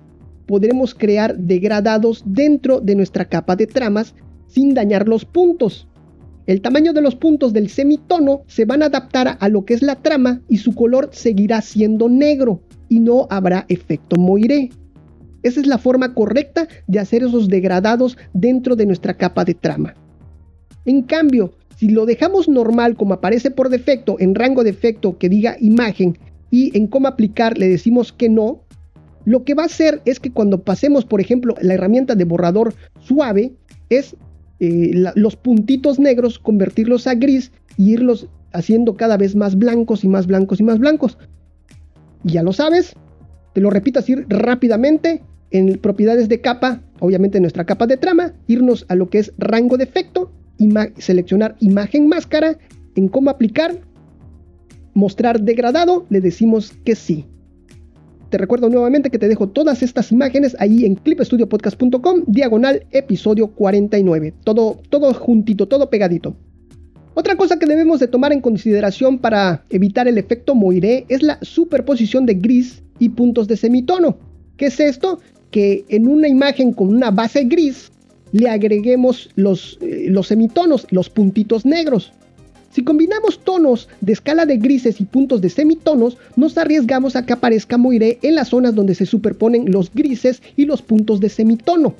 podremos 0.46 0.94
crear 0.94 1.36
degradados 1.36 2.22
dentro 2.26 2.80
de 2.80 2.94
nuestra 2.94 3.24
capa 3.24 3.56
de 3.56 3.66
tramas 3.66 4.14
sin 4.46 4.74
dañar 4.74 5.08
los 5.08 5.24
puntos. 5.24 5.88
El 6.46 6.60
tamaño 6.60 6.92
de 6.92 7.00
los 7.00 7.16
puntos 7.16 7.52
del 7.52 7.70
semitono 7.70 8.42
se 8.46 8.66
van 8.66 8.82
a 8.82 8.86
adaptar 8.86 9.38
a 9.40 9.48
lo 9.48 9.64
que 9.64 9.74
es 9.74 9.82
la 9.82 9.96
trama 9.96 10.42
y 10.48 10.58
su 10.58 10.74
color 10.74 11.08
seguirá 11.12 11.62
siendo 11.62 12.08
negro 12.08 12.60
y 12.88 13.00
no 13.00 13.26
habrá 13.30 13.64
efecto 13.68 14.16
moiré. 14.16 14.70
Esa 15.42 15.60
es 15.60 15.66
la 15.66 15.78
forma 15.78 16.14
correcta 16.14 16.68
de 16.86 16.98
hacer 16.98 17.22
esos 17.22 17.48
degradados 17.48 18.18
dentro 18.34 18.76
de 18.76 18.86
nuestra 18.86 19.14
capa 19.16 19.44
de 19.44 19.54
trama. 19.54 19.94
En 20.84 21.02
cambio, 21.02 21.52
si 21.76 21.88
lo 21.88 22.06
dejamos 22.06 22.48
normal 22.48 22.96
como 22.96 23.14
aparece 23.14 23.50
por 23.50 23.68
defecto 23.68 24.16
en 24.18 24.34
rango 24.34 24.64
de 24.64 24.70
efecto 24.70 25.18
que 25.18 25.28
diga 25.28 25.56
imagen 25.60 26.18
y 26.50 26.76
en 26.76 26.86
cómo 26.86 27.08
aplicar 27.08 27.58
le 27.58 27.68
decimos 27.68 28.12
que 28.12 28.28
no, 28.28 28.62
lo 29.24 29.44
que 29.44 29.54
va 29.54 29.64
a 29.64 29.66
hacer 29.66 30.02
es 30.04 30.20
que 30.20 30.30
cuando 30.30 30.62
pasemos, 30.62 31.04
por 31.04 31.20
ejemplo, 31.20 31.54
la 31.60 31.74
herramienta 31.74 32.14
de 32.14 32.24
borrador 32.24 32.74
suave, 33.00 33.52
es 33.88 34.16
eh, 34.60 34.92
los 35.14 35.36
puntitos 35.36 35.98
negros, 35.98 36.38
convertirlos 36.38 37.06
a 37.06 37.14
gris 37.14 37.50
y 37.76 37.92
irlos 37.92 38.28
haciendo 38.52 38.96
cada 38.96 39.16
vez 39.16 39.34
más 39.34 39.56
blancos 39.56 40.04
y 40.04 40.08
más 40.08 40.26
blancos 40.26 40.60
y 40.60 40.62
más 40.62 40.78
blancos. 40.78 41.18
Ya 42.22 42.42
lo 42.42 42.52
sabes, 42.52 42.94
te 43.52 43.60
lo 43.60 43.70
repito 43.70 43.98
así 43.98 44.14
rápidamente, 44.28 45.22
en 45.50 45.78
propiedades 45.78 46.28
de 46.28 46.40
capa, 46.40 46.82
obviamente 47.00 47.40
nuestra 47.40 47.64
capa 47.64 47.86
de 47.86 47.96
trama, 47.96 48.32
irnos 48.46 48.86
a 48.88 48.94
lo 48.94 49.08
que 49.08 49.18
es 49.18 49.32
rango 49.38 49.76
de 49.76 49.84
efecto, 49.84 50.32
seleccionar 50.98 51.56
imagen 51.60 52.08
máscara, 52.08 52.58
en 52.94 53.08
cómo 53.08 53.30
aplicar, 53.30 53.80
mostrar 54.94 55.40
degradado, 55.40 56.06
le 56.10 56.20
decimos 56.20 56.72
que 56.84 56.94
sí. 56.94 57.26
Te 58.30 58.38
recuerdo 58.38 58.68
nuevamente 58.68 59.10
que 59.10 59.18
te 59.18 59.28
dejo 59.28 59.48
todas 59.48 59.82
estas 59.82 60.10
imágenes 60.10 60.56
ahí 60.58 60.84
en 60.84 60.96
clipestudiopodcast.com, 60.96 62.24
diagonal 62.26 62.84
episodio 62.90 63.48
49. 63.48 64.34
Todo, 64.42 64.80
todo 64.90 65.12
juntito, 65.14 65.68
todo 65.68 65.88
pegadito. 65.88 66.34
Otra 67.14 67.36
cosa 67.36 67.60
que 67.60 67.66
debemos 67.66 68.00
de 68.00 68.08
tomar 68.08 68.32
en 68.32 68.40
consideración 68.40 69.18
para 69.18 69.62
evitar 69.70 70.08
el 70.08 70.18
efecto 70.18 70.56
Moiré 70.56 71.06
es 71.08 71.22
la 71.22 71.38
superposición 71.42 72.26
de 72.26 72.34
gris 72.34 72.82
y 72.98 73.10
puntos 73.10 73.46
de 73.46 73.56
semitono. 73.56 74.16
¿Qué 74.56 74.66
es 74.66 74.80
esto? 74.80 75.20
Que 75.52 75.84
en 75.88 76.08
una 76.08 76.26
imagen 76.26 76.72
con 76.72 76.88
una 76.88 77.12
base 77.12 77.44
gris 77.44 77.92
le 78.34 78.50
agreguemos 78.50 79.30
los, 79.36 79.78
eh, 79.80 80.06
los 80.08 80.26
semitonos, 80.26 80.88
los 80.90 81.08
puntitos 81.08 81.64
negros. 81.64 82.12
Si 82.72 82.82
combinamos 82.82 83.38
tonos 83.38 83.88
de 84.00 84.12
escala 84.12 84.44
de 84.44 84.56
grises 84.56 85.00
y 85.00 85.04
puntos 85.04 85.40
de 85.40 85.48
semitonos, 85.48 86.16
nos 86.34 86.58
arriesgamos 86.58 87.14
a 87.14 87.24
que 87.24 87.32
aparezca 87.32 87.78
moiré 87.78 88.18
en 88.22 88.34
las 88.34 88.48
zonas 88.48 88.74
donde 88.74 88.96
se 88.96 89.06
superponen 89.06 89.70
los 89.70 89.94
grises 89.94 90.42
y 90.56 90.64
los 90.64 90.82
puntos 90.82 91.20
de 91.20 91.28
semitono. 91.28 91.94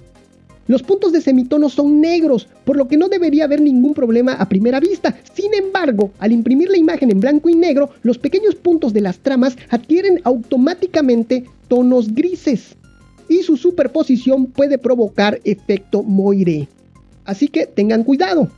Los 0.67 0.83
puntos 0.83 1.13
de 1.13 1.21
semitono 1.21 1.69
son 1.69 2.01
negros, 2.01 2.49
por 2.65 2.77
lo 2.77 2.89
que 2.89 2.97
no 2.97 3.09
debería 3.09 3.45
haber 3.45 3.61
ningún 3.61 3.95
problema 3.95 4.33
a 4.33 4.49
primera 4.49 4.81
vista. 4.81 5.15
Sin 5.35 5.55
embargo, 5.55 6.11
al 6.19 6.33
imprimir 6.33 6.69
la 6.69 6.79
imagen 6.79 7.13
en 7.13 7.21
blanco 7.21 7.49
y 7.49 7.55
negro, 7.55 7.91
los 8.03 8.19
pequeños 8.19 8.57
puntos 8.57 8.93
de 8.93 9.03
las 9.03 9.19
tramas 9.19 9.57
adquieren 9.71 10.21
automáticamente 10.25 11.45
tonos 11.69 12.13
grises 12.13 12.75
y 13.29 13.43
su 13.43 13.57
superposición 13.57 14.47
puede 14.47 14.79
provocar 14.79 15.41
efecto 15.45 16.03
moiré. 16.03 16.69
Así 17.25 17.49
que 17.49 17.67
tengan 17.67 18.05
cuidado. 18.05 18.49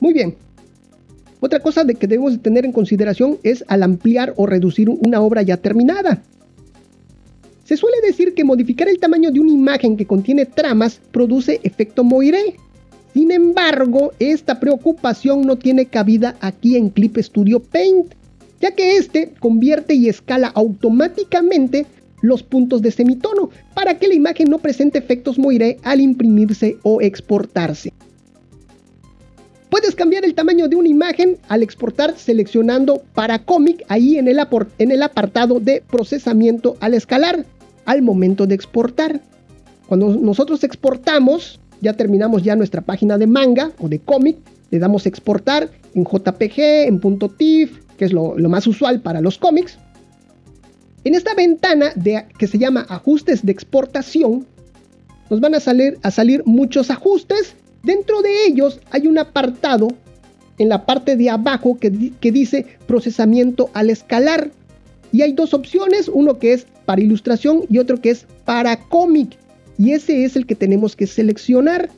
Muy 0.00 0.12
bien, 0.12 0.36
otra 1.40 1.60
cosa 1.60 1.84
de 1.84 1.94
que 1.94 2.06
debemos 2.06 2.40
tener 2.40 2.64
en 2.64 2.72
consideración 2.72 3.38
es 3.42 3.64
al 3.68 3.82
ampliar 3.82 4.34
o 4.36 4.46
reducir 4.46 4.88
una 4.90 5.20
obra 5.20 5.42
ya 5.42 5.56
terminada. 5.56 6.22
Se 7.64 7.76
suele 7.76 7.98
decir 8.00 8.34
que 8.34 8.44
modificar 8.44 8.88
el 8.88 8.98
tamaño 8.98 9.30
de 9.30 9.40
una 9.40 9.52
imagen 9.52 9.96
que 9.96 10.06
contiene 10.06 10.46
tramas 10.46 11.00
produce 11.12 11.60
efecto 11.62 12.02
Moiré. 12.02 12.56
Sin 13.12 13.30
embargo, 13.30 14.12
esta 14.18 14.58
preocupación 14.58 15.42
no 15.42 15.56
tiene 15.56 15.86
cabida 15.86 16.36
aquí 16.40 16.76
en 16.76 16.88
Clip 16.88 17.16
Studio 17.18 17.60
Paint, 17.60 18.14
ya 18.60 18.72
que 18.72 18.96
este 18.96 19.32
convierte 19.38 19.94
y 19.94 20.08
escala 20.08 20.48
automáticamente 20.48 21.86
los 22.20 22.42
puntos 22.42 22.82
de 22.82 22.90
semitono 22.90 23.50
para 23.74 23.98
que 23.98 24.08
la 24.08 24.14
imagen 24.14 24.50
no 24.50 24.58
presente 24.58 24.98
efectos 24.98 25.38
Moiré 25.38 25.78
al 25.82 26.00
imprimirse 26.00 26.76
o 26.82 27.00
exportarse. 27.00 27.92
Puedes 29.70 29.94
cambiar 29.94 30.24
el 30.24 30.34
tamaño 30.34 30.66
de 30.66 30.76
una 30.76 30.88
imagen 30.88 31.36
al 31.48 31.62
exportar 31.62 32.16
seleccionando 32.16 33.02
para 33.14 33.38
cómic 33.38 33.84
ahí 33.88 34.16
en 34.16 34.26
el, 34.26 34.40
en 34.78 34.90
el 34.90 35.02
apartado 35.02 35.60
de 35.60 35.82
procesamiento 35.88 36.76
al 36.80 36.94
escalar 36.94 37.44
al 37.84 38.02
momento 38.02 38.46
de 38.46 38.54
exportar. 38.54 39.20
Cuando 39.86 40.08
nosotros 40.08 40.64
exportamos, 40.64 41.60
ya 41.80 41.92
terminamos 41.92 42.42
ya 42.42 42.56
nuestra 42.56 42.80
página 42.80 43.18
de 43.18 43.26
manga 43.26 43.72
o 43.78 43.88
de 43.88 43.98
cómic, 43.98 44.36
le 44.70 44.78
damos 44.78 45.06
exportar 45.06 45.70
en 45.94 46.04
JPG, 46.04 46.88
en 46.88 47.00
.tif, 47.36 47.78
que 47.96 48.04
es 48.04 48.12
lo, 48.12 48.36
más 48.36 48.66
usual 48.66 49.00
para 49.00 49.20
los 49.20 49.38
cómics. 49.38 49.78
En 51.04 51.14
esta 51.14 51.34
ventana 51.34 51.92
de, 51.94 52.26
que 52.38 52.46
se 52.46 52.58
llama 52.58 52.86
ajustes 52.88 53.44
de 53.44 53.52
exportación, 53.52 54.46
nos 55.30 55.40
van 55.40 55.54
a 55.54 55.60
salir, 55.60 55.98
a 56.02 56.10
salir 56.10 56.42
muchos 56.46 56.90
ajustes 56.90 57.54
Dentro 57.82 58.22
de 58.22 58.46
ellos 58.46 58.80
hay 58.90 59.06
un 59.06 59.18
apartado 59.18 59.88
en 60.58 60.68
la 60.68 60.84
parte 60.84 61.16
de 61.16 61.30
abajo 61.30 61.78
que, 61.78 61.90
dice 61.90 62.66
procesamiento 62.86 63.70
al 63.72 63.90
escalar. 63.90 64.50
Y 65.12 65.22
hay 65.22 65.32
dos 65.32 65.54
opciones, 65.54 66.08
uno 66.12 66.38
que 66.38 66.52
es 66.52 66.66
para 66.84 67.00
ilustración 67.00 67.64
y 67.70 67.78
otro 67.78 68.00
que 68.00 68.10
es 68.10 68.26
para 68.44 68.76
cómic. 68.88 69.38
Y 69.78 69.92
ese 69.92 70.24
es 70.24 70.34
el 70.36 70.46
que 70.46 70.56
tenemos 70.56 70.96
que 70.96 71.06
seleccionar. 71.06 71.88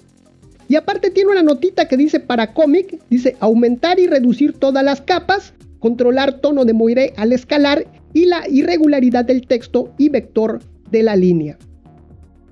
Y 0.69 0.77
aparte 0.77 1.11
tiene 1.11 1.31
una 1.31 1.43
notita 1.43 1.89
que 1.89 1.97
dice 1.97 2.21
para 2.21 2.53
cómic, 2.53 3.01
dice 3.09 3.37
aumentar 3.41 3.99
y 3.99 4.07
reducir 4.07 4.53
todas 4.53 4.85
las 4.85 5.01
capas, 5.01 5.55
controlar 5.81 6.41
tono 6.41 6.65
de 6.65 6.75
Moiré 6.75 7.15
al 7.17 7.33
escalar 7.33 7.87
y 8.13 8.27
la 8.27 8.49
irregularidad 8.49 9.25
del 9.25 9.47
texto 9.47 9.93
y 9.99 10.09
vector 10.09 10.61
de 10.91 11.03
la 11.03 11.17
línea. 11.17 11.59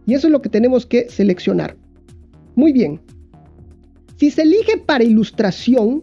Y 0.07 0.15
eso 0.15 0.29
es 0.29 0.33
lo 0.33 0.43
que 0.43 0.49
tenemos 0.49 0.87
que 0.87 1.09
seleccionar. 1.09 1.77
Muy 2.55 2.73
bien. 2.73 3.01
Si 4.17 4.31
se 4.31 4.43
elige 4.43 4.79
para 4.79 5.05
ilustración, 5.05 6.03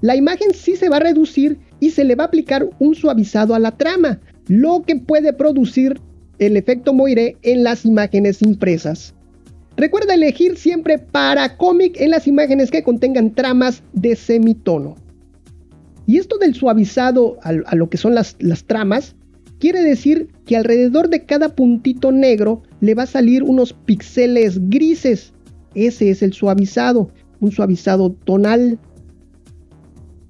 la 0.00 0.16
imagen 0.16 0.52
sí 0.52 0.76
se 0.76 0.88
va 0.88 0.96
a 0.96 1.00
reducir 1.00 1.58
y 1.80 1.90
se 1.90 2.04
le 2.04 2.14
va 2.14 2.24
a 2.24 2.26
aplicar 2.26 2.68
un 2.78 2.94
suavizado 2.94 3.54
a 3.54 3.58
la 3.58 3.76
trama, 3.76 4.20
lo 4.48 4.82
que 4.82 4.96
puede 4.96 5.32
producir 5.32 6.00
el 6.38 6.56
efecto 6.56 6.92
Moiré 6.92 7.36
en 7.42 7.64
las 7.64 7.84
imágenes 7.84 8.42
impresas. 8.42 9.14
Recuerda 9.76 10.14
elegir 10.14 10.56
siempre 10.56 10.98
para 10.98 11.56
cómic 11.56 12.00
en 12.00 12.10
las 12.10 12.26
imágenes 12.26 12.70
que 12.70 12.82
contengan 12.82 13.34
tramas 13.34 13.82
de 13.92 14.16
semitono. 14.16 14.96
Y 16.06 16.18
esto 16.18 16.38
del 16.38 16.54
suavizado 16.54 17.36
a, 17.42 17.74
lo 17.74 17.90
que 17.90 17.96
son 17.96 18.14
las, 18.14 18.36
tramas, 18.66 19.16
quiere 19.58 19.82
decir 19.82 20.28
que 20.46 20.56
alrededor 20.56 21.10
de 21.10 21.24
cada 21.24 21.54
puntito 21.54 22.12
negro 22.12 22.62
le 22.80 22.94
va 22.94 23.02
a 23.02 23.06
salir 23.06 23.42
unos 23.42 23.72
píxeles 23.72 24.60
grises. 24.70 25.32
Ese 25.74 26.10
es 26.10 26.22
el 26.22 26.32
suavizado, 26.32 27.10
un 27.40 27.50
suavizado 27.50 28.12
tonal. 28.12 28.78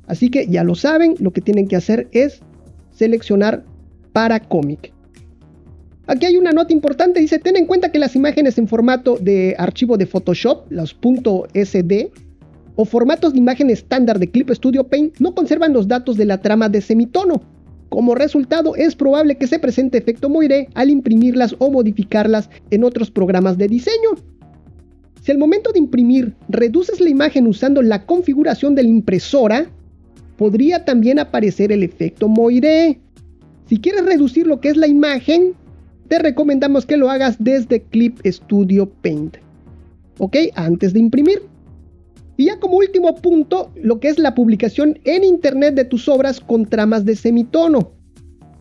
Así 0.06 0.30
que 0.30 0.47
ya 0.49 0.64
lo 0.64 0.75
saben, 0.75 1.14
lo 1.18 1.33
que 1.33 1.42
tienen 1.42 1.68
que 1.68 1.76
hacer 1.76 2.09
es 2.12 2.40
seleccionar 2.90 3.64
para 4.12 4.40
cómic. 4.40 4.95
Aquí 6.06 6.25
hay 6.25 6.37
una 6.37 6.52
nota 6.52 6.73
importante, 6.73 7.21
dice, 7.21 7.38
ten 7.38 7.56
en 7.56 7.66
cuenta 7.66 7.90
que 7.90 7.99
las 7.99 8.14
imágenes 8.14 8.59
en 8.59 8.68
formato 8.68 9.18
de 9.21 9.56
archivo 9.59 9.99
de 9.99 10.06
Photoshop, 10.06 10.71
los 10.71 10.97
.sd, 10.97 12.11
o 12.76 12.85
formatos 12.85 13.33
de 13.33 13.38
imagen 13.38 13.71
estándar 13.71 14.18
de 14.18 14.30
Clip 14.30 14.50
Studio 14.50 14.85
Paint 14.85 15.18
no 15.18 15.35
conservan 15.35 15.73
los 15.73 15.88
datos 15.88 16.16
de 16.16 16.26
la 16.26 16.40
trama 16.40 16.68
de 16.68 16.80
semitono. 16.80 17.42
Como 17.88 18.14
resultado, 18.14 18.76
es 18.76 18.95
probable 18.95 19.37
que 19.37 19.47
se 19.47 19.59
presente 19.59 19.99
efecto 19.99 20.28
Moiré 20.28 20.68
al 20.75 20.90
imprimirlas 20.90 21.56
o 21.59 21.71
modificarlas 21.71 22.50
en 22.71 22.85
otros 22.85 23.11
programas 23.11 23.59
de 23.59 23.68
diseño. 23.68 24.11
Si 25.23 25.33
al 25.33 25.38
momento 25.38 25.73
de 25.73 25.78
imprimir 25.78 26.35
reduces 26.49 27.00
la 27.00 27.09
imagen 27.09 27.47
usando 27.47 27.83
la 27.83 28.04
configuración 28.06 28.75
de 28.75 28.83
la 28.83 28.90
impresora, 28.90 29.66
podría 30.37 30.85
también 30.85 31.18
aparecer 31.18 31.73
el 31.73 31.83
efecto 31.83 32.28
Moiré. 32.28 33.00
Si 33.68 33.78
quieres 33.78 34.04
reducir 34.04 34.47
lo 34.47 34.61
que 34.61 34.68
es 34.68 34.76
la 34.76 34.87
imagen, 34.87 35.54
te 36.09 36.18
recomendamos 36.18 36.87
que 36.87 36.97
lo 36.97 37.11
hagas 37.11 37.37
desde 37.38 37.83
Clip 37.83 38.18
Studio 38.25 38.88
Paint. 39.02 39.38
¿Ok? 40.18 40.37
Antes 40.54 40.92
de 40.92 41.00
imprimir. 41.00 41.42
Y 42.37 42.47
ya 42.47 42.61
como 42.61 42.76
último 42.76 43.14
punto, 43.16 43.71
lo 43.76 43.99
que 44.00 44.09
es 44.09 44.19
la 44.19 44.35
publicación 44.35 44.99
en 45.05 45.25
internet 45.25 45.75
de 45.75 45.85
tus 45.85 46.09
obras 46.09 46.40
con 46.40 46.66
tramas 46.66 47.05
de 47.05 47.16
semitono. 47.16 47.93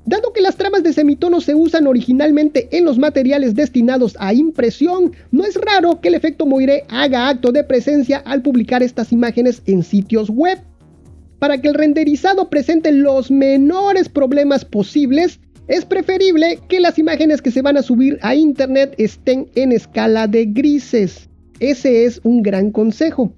Dado 0.06 0.34
que 0.34 0.42
las 0.42 0.56
tramas 0.56 0.84
de 0.84 0.94
semitono 0.94 1.42
se 1.42 1.56
usan 1.56 1.88
originalmente 1.88 2.70
en 2.72 2.86
los 2.86 3.00
materiales 3.00 3.56
destinados 3.56 4.16
a 4.20 4.34
impresión, 4.34 5.14
no 5.32 5.44
es 5.44 5.56
raro 5.56 6.00
que 6.00 6.10
el 6.10 6.14
efecto 6.14 6.46
Moiré 6.46 6.84
haga 6.90 7.28
acto 7.28 7.52
de 7.52 7.64
presencia 7.64 8.18
al 8.20 8.44
publicar 8.44 8.84
estas 8.84 9.12
imágenes 9.12 9.64
en 9.66 9.82
sitios 9.82 10.30
web. 10.30 10.60
Para 11.40 11.60
que 11.60 11.68
el 11.68 11.74
renderizado 11.74 12.52
presente 12.52 12.92
los 12.92 13.32
menores 13.32 14.08
problemas 14.08 14.64
posibles, 14.64 15.40
es 15.68 15.84
preferible 15.84 16.60
que 16.70 16.80
las 16.80 17.00
imágenes 17.00 17.42
que 17.42 17.50
se 17.50 17.64
van 17.64 17.76
a 17.76 17.82
subir 17.82 18.20
a 18.22 18.36
internet 18.36 18.94
estén 19.00 19.50
en 19.56 19.72
escala 19.72 20.28
de 20.28 20.46
grises. 20.46 21.28
Ese 21.60 22.06
es 22.06 22.22
un 22.24 22.44
gran 22.44 22.70
consejo. 22.70 23.34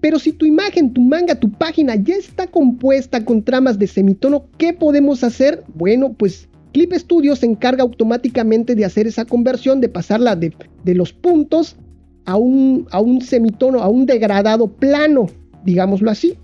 Pero 0.00 0.18
si 0.18 0.32
tu 0.32 0.46
imagen, 0.46 0.92
tu 0.92 1.00
manga, 1.00 1.34
tu 1.34 1.50
página 1.50 1.96
ya 1.96 2.14
está 2.14 2.46
compuesta 2.46 3.24
con 3.24 3.42
tramas 3.42 3.78
de 3.78 3.86
semitono, 3.88 4.46
¿qué 4.56 4.72
podemos 4.72 5.24
hacer? 5.24 5.64
Bueno, 5.74 6.12
pues 6.12 6.48
Clip 6.72 6.92
Studio 6.92 7.34
se 7.34 7.46
encarga 7.46 7.82
automáticamente 7.82 8.74
de 8.74 8.84
hacer 8.84 9.06
esa 9.06 9.24
conversión, 9.24 9.80
de 9.80 9.88
pasarla 9.88 10.36
de, 10.36 10.54
los 10.94 11.12
puntos 11.12 11.76
a 12.24 12.36
un, 12.36 12.86
a 12.90 13.00
un 13.00 13.20
semitono, 13.22 13.80
a 13.80 13.88
un 13.88 14.06
degradado 14.06 14.68
plano, 14.68 15.26
digámoslo 15.64 16.10
así. 16.10 16.36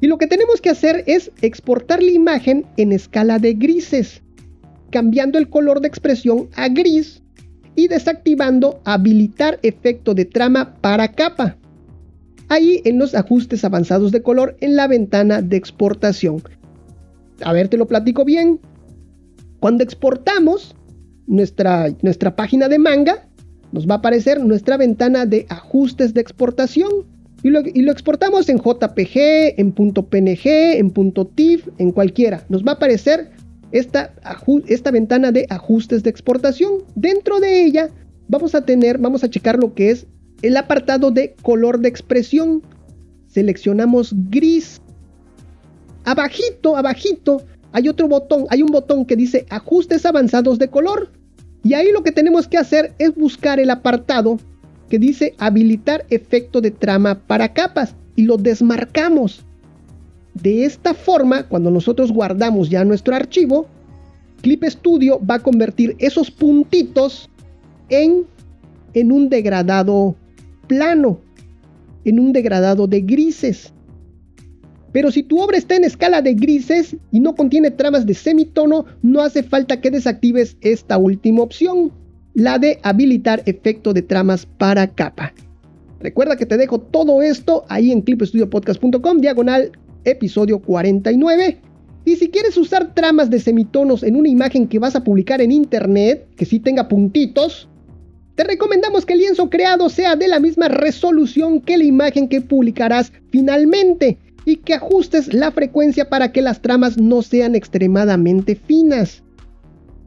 Y 0.00 0.06
lo 0.06 0.18
que 0.18 0.26
tenemos 0.26 0.60
que 0.60 0.70
hacer 0.70 1.04
es 1.06 1.32
exportar 1.40 2.02
la 2.02 2.10
imagen 2.10 2.66
en 2.76 2.92
escala 2.92 3.38
de 3.38 3.54
grises, 3.54 4.22
cambiando 4.90 5.38
el 5.38 5.48
color 5.48 5.80
de 5.80 5.88
expresión 5.88 6.48
a 6.54 6.68
gris 6.68 7.22
y 7.74 7.88
desactivando 7.88 8.80
habilitar 8.84 9.58
efecto 9.62 10.14
de 10.14 10.24
trama 10.24 10.74
para 10.80 11.12
capa 11.12 11.57
ahí 12.48 12.80
en 12.84 12.98
los 12.98 13.14
ajustes 13.14 13.64
avanzados 13.64 14.12
de 14.12 14.22
color 14.22 14.56
en 14.60 14.76
la 14.76 14.86
ventana 14.86 15.42
de 15.42 15.56
exportación. 15.56 16.42
A 17.42 17.52
ver, 17.52 17.68
te 17.68 17.76
lo 17.76 17.86
platico 17.86 18.24
bien. 18.24 18.60
Cuando 19.60 19.84
exportamos 19.84 20.74
nuestra, 21.26 21.88
nuestra 22.02 22.34
página 22.34 22.68
de 22.68 22.78
manga, 22.78 23.28
nos 23.72 23.88
va 23.88 23.94
a 23.94 23.98
aparecer 23.98 24.42
nuestra 24.42 24.76
ventana 24.76 25.26
de 25.26 25.46
ajustes 25.48 26.14
de 26.14 26.20
exportación. 26.20 26.90
Y 27.42 27.50
lo, 27.50 27.60
y 27.60 27.82
lo, 27.82 27.92
exportamos 27.92 28.48
en 28.48 28.58
JPG, 28.58 29.60
en 29.60 29.72
.png, 29.72 30.46
en 30.46 30.92
.tif, 31.36 31.68
en 31.78 31.92
cualquiera. 31.92 32.44
Nos 32.48 32.64
va 32.64 32.72
a 32.72 32.74
aparecer 32.74 33.30
esta, 33.70 34.12
esta 34.66 34.90
ventana 34.90 35.30
de 35.30 35.46
ajustes 35.50 36.02
de 36.02 36.10
exportación. 36.10 36.82
Dentro 36.96 37.38
de 37.38 37.64
ella 37.64 37.90
vamos 38.26 38.54
a 38.54 38.64
tener, 38.64 38.98
vamos 38.98 39.22
a 39.22 39.30
checar 39.30 39.58
lo 39.58 39.74
que 39.74 39.90
es 39.90 40.06
el 40.42 40.56
apartado 40.56 41.10
de 41.10 41.34
color 41.42 41.80
de 41.80 41.88
expresión. 41.88 42.62
Seleccionamos 43.26 44.14
gris. 44.30 44.80
Abajito, 46.04 46.76
abajito, 46.76 47.42
hay 47.72 47.88
otro 47.88 48.08
botón, 48.08 48.46
hay 48.48 48.62
un 48.62 48.70
botón 48.70 49.04
que 49.04 49.16
dice 49.16 49.46
ajustes 49.50 50.06
avanzados 50.06 50.58
de 50.58 50.68
color. 50.68 51.10
Y 51.62 51.74
ahí 51.74 51.92
lo 51.92 52.02
que 52.02 52.12
tenemos 52.12 52.48
que 52.48 52.56
hacer 52.56 52.94
es 52.98 53.14
buscar 53.14 53.60
el 53.60 53.70
apartado 53.70 54.38
que 54.88 54.98
dice 54.98 55.34
habilitar 55.38 56.06
efecto 56.08 56.60
de 56.60 56.70
trama 56.70 57.20
para 57.26 57.52
capas 57.52 57.94
y 58.16 58.22
lo 58.22 58.38
desmarcamos. 58.38 59.44
De 60.34 60.64
esta 60.64 60.94
forma, 60.94 61.42
cuando 61.48 61.70
nosotros 61.70 62.12
guardamos 62.12 62.70
ya 62.70 62.84
nuestro 62.84 63.14
archivo, 63.14 63.66
Clip 64.40 64.64
Studio 64.64 65.20
va 65.24 65.36
a 65.36 65.40
convertir 65.40 65.96
esos 65.98 66.30
puntitos 66.30 67.28
en, 67.88 68.24
en 68.94 69.12
un 69.12 69.28
degradado 69.28 70.14
plano, 70.68 71.20
en 72.04 72.20
un 72.20 72.32
degradado 72.32 72.86
de 72.86 73.00
grises. 73.00 73.72
Pero 74.92 75.10
si 75.10 75.22
tu 75.22 75.40
obra 75.40 75.58
está 75.58 75.76
en 75.76 75.84
escala 75.84 76.22
de 76.22 76.34
grises 76.34 76.96
y 77.10 77.20
no 77.20 77.34
contiene 77.34 77.70
tramas 77.70 78.06
de 78.06 78.14
semitono, 78.14 78.86
no 79.02 79.20
hace 79.20 79.42
falta 79.42 79.80
que 79.80 79.90
desactives 79.90 80.56
esta 80.60 80.96
última 80.96 81.42
opción, 81.42 81.92
la 82.34 82.58
de 82.58 82.78
habilitar 82.82 83.42
efecto 83.46 83.92
de 83.92 84.02
tramas 84.02 84.46
para 84.46 84.86
capa. 84.86 85.34
Recuerda 86.00 86.36
que 86.36 86.46
te 86.46 86.56
dejo 86.56 86.78
todo 86.78 87.22
esto 87.22 87.64
ahí 87.68 87.90
en 87.90 88.02
clipstudiopodcast.com, 88.02 89.18
diagonal 89.18 89.72
episodio 90.04 90.60
49. 90.60 91.60
Y 92.04 92.16
si 92.16 92.28
quieres 92.28 92.56
usar 92.56 92.94
tramas 92.94 93.28
de 93.28 93.40
semitonos 93.40 94.02
en 94.02 94.16
una 94.16 94.28
imagen 94.28 94.68
que 94.68 94.78
vas 94.78 94.96
a 94.96 95.04
publicar 95.04 95.40
en 95.42 95.50
internet, 95.50 96.26
que 96.36 96.46
sí 96.46 96.60
tenga 96.60 96.88
puntitos, 96.88 97.68
te 98.38 98.44
recomendamos 98.44 99.04
que 99.04 99.14
el 99.14 99.18
lienzo 99.18 99.50
creado 99.50 99.88
sea 99.88 100.14
de 100.14 100.28
la 100.28 100.38
misma 100.38 100.68
resolución 100.68 101.60
que 101.60 101.76
la 101.76 101.82
imagen 101.82 102.28
que 102.28 102.40
publicarás 102.40 103.10
finalmente 103.32 104.16
y 104.44 104.58
que 104.58 104.74
ajustes 104.74 105.34
la 105.34 105.50
frecuencia 105.50 106.08
para 106.08 106.30
que 106.30 106.40
las 106.40 106.62
tramas 106.62 106.96
no 106.96 107.22
sean 107.22 107.56
extremadamente 107.56 108.54
finas. 108.54 109.24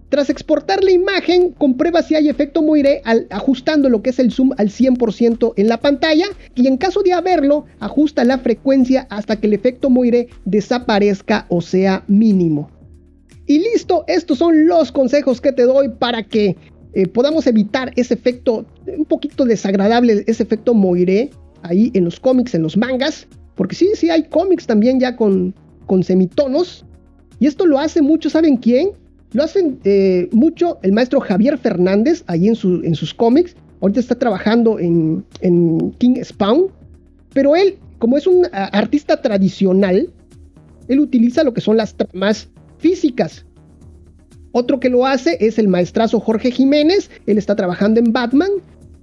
Tras 0.07 0.29
exportar 0.29 0.81
la 0.81 0.91
imagen, 0.91 1.51
comprueba 1.51 2.03
si 2.03 2.15
hay 2.15 2.29
efecto 2.29 2.61
Moiré 2.61 3.01
al, 3.03 3.27
ajustando 3.31 3.89
lo 3.89 4.01
que 4.01 4.11
es 4.11 4.19
el 4.19 4.31
zoom 4.31 4.51
al 4.57 4.69
100% 4.69 5.51
en 5.57 5.67
la 5.67 5.81
pantalla 5.81 6.27
y 6.55 6.67
en 6.67 6.77
caso 6.77 7.01
de 7.01 7.11
haberlo, 7.11 7.65
ajusta 7.81 8.23
la 8.23 8.37
frecuencia 8.37 9.07
hasta 9.09 9.41
que 9.41 9.47
el 9.47 9.53
efecto 9.53 9.89
Moiré 9.89 10.29
desaparezca 10.45 11.47
o 11.49 11.59
sea 11.59 12.05
mínimo. 12.07 12.71
Y 13.45 13.59
listo, 13.59 14.05
estos 14.07 14.37
son 14.37 14.67
los 14.67 14.93
consejos 14.93 15.41
que 15.41 15.51
te 15.51 15.63
doy 15.63 15.89
para 15.89 16.23
que 16.23 16.55
eh, 16.93 17.07
podamos 17.07 17.47
evitar 17.47 17.93
ese 17.95 18.13
efecto 18.13 18.65
un 18.85 19.05
poquito 19.05 19.45
desagradable, 19.45 20.23
ese 20.27 20.43
efecto 20.43 20.73
Moiré 20.73 21.29
ahí 21.63 21.91
en 21.93 22.05
los 22.05 22.19
cómics, 22.19 22.53
en 22.53 22.63
los 22.63 22.75
mangas, 22.75 23.27
porque 23.55 23.75
sí, 23.75 23.89
sí 23.95 24.09
hay 24.09 24.23
cómics 24.23 24.67
también 24.67 24.99
ya 24.99 25.15
con, 25.15 25.53
con 25.85 26.03
semitonos, 26.03 26.85
y 27.39 27.47
esto 27.47 27.65
lo 27.65 27.79
hace 27.79 28.01
mucho, 28.01 28.29
¿saben 28.29 28.57
quién? 28.57 28.91
Lo 29.33 29.43
hacen 29.43 29.79
eh, 29.83 30.27
mucho 30.31 30.79
el 30.81 30.91
maestro 30.91 31.21
Javier 31.21 31.57
Fernández 31.57 32.23
ahí 32.27 32.47
en, 32.47 32.55
en 32.83 32.95
sus 32.95 33.13
cómics, 33.13 33.55
ahorita 33.79 33.99
está 33.99 34.15
trabajando 34.15 34.77
en, 34.79 35.23
en 35.39 35.91
King 35.97 36.21
Spawn, 36.23 36.67
pero 37.33 37.55
él, 37.55 37.77
como 37.99 38.17
es 38.17 38.27
un 38.27 38.47
artista 38.51 39.21
tradicional, 39.21 40.09
él 40.87 40.99
utiliza 40.99 41.43
lo 41.43 41.53
que 41.53 41.61
son 41.61 41.77
las 41.77 41.95
tramas 41.95 42.49
físicas, 42.79 43.45
otro 44.51 44.79
que 44.79 44.89
lo 44.89 45.05
hace 45.05 45.37
es 45.39 45.59
el 45.59 45.67
maestrazo 45.67 46.19
Jorge 46.19 46.51
Jiménez, 46.51 47.09
él 47.25 47.37
está 47.37 47.55
trabajando 47.55 47.99
en 47.99 48.11
Batman 48.11 48.49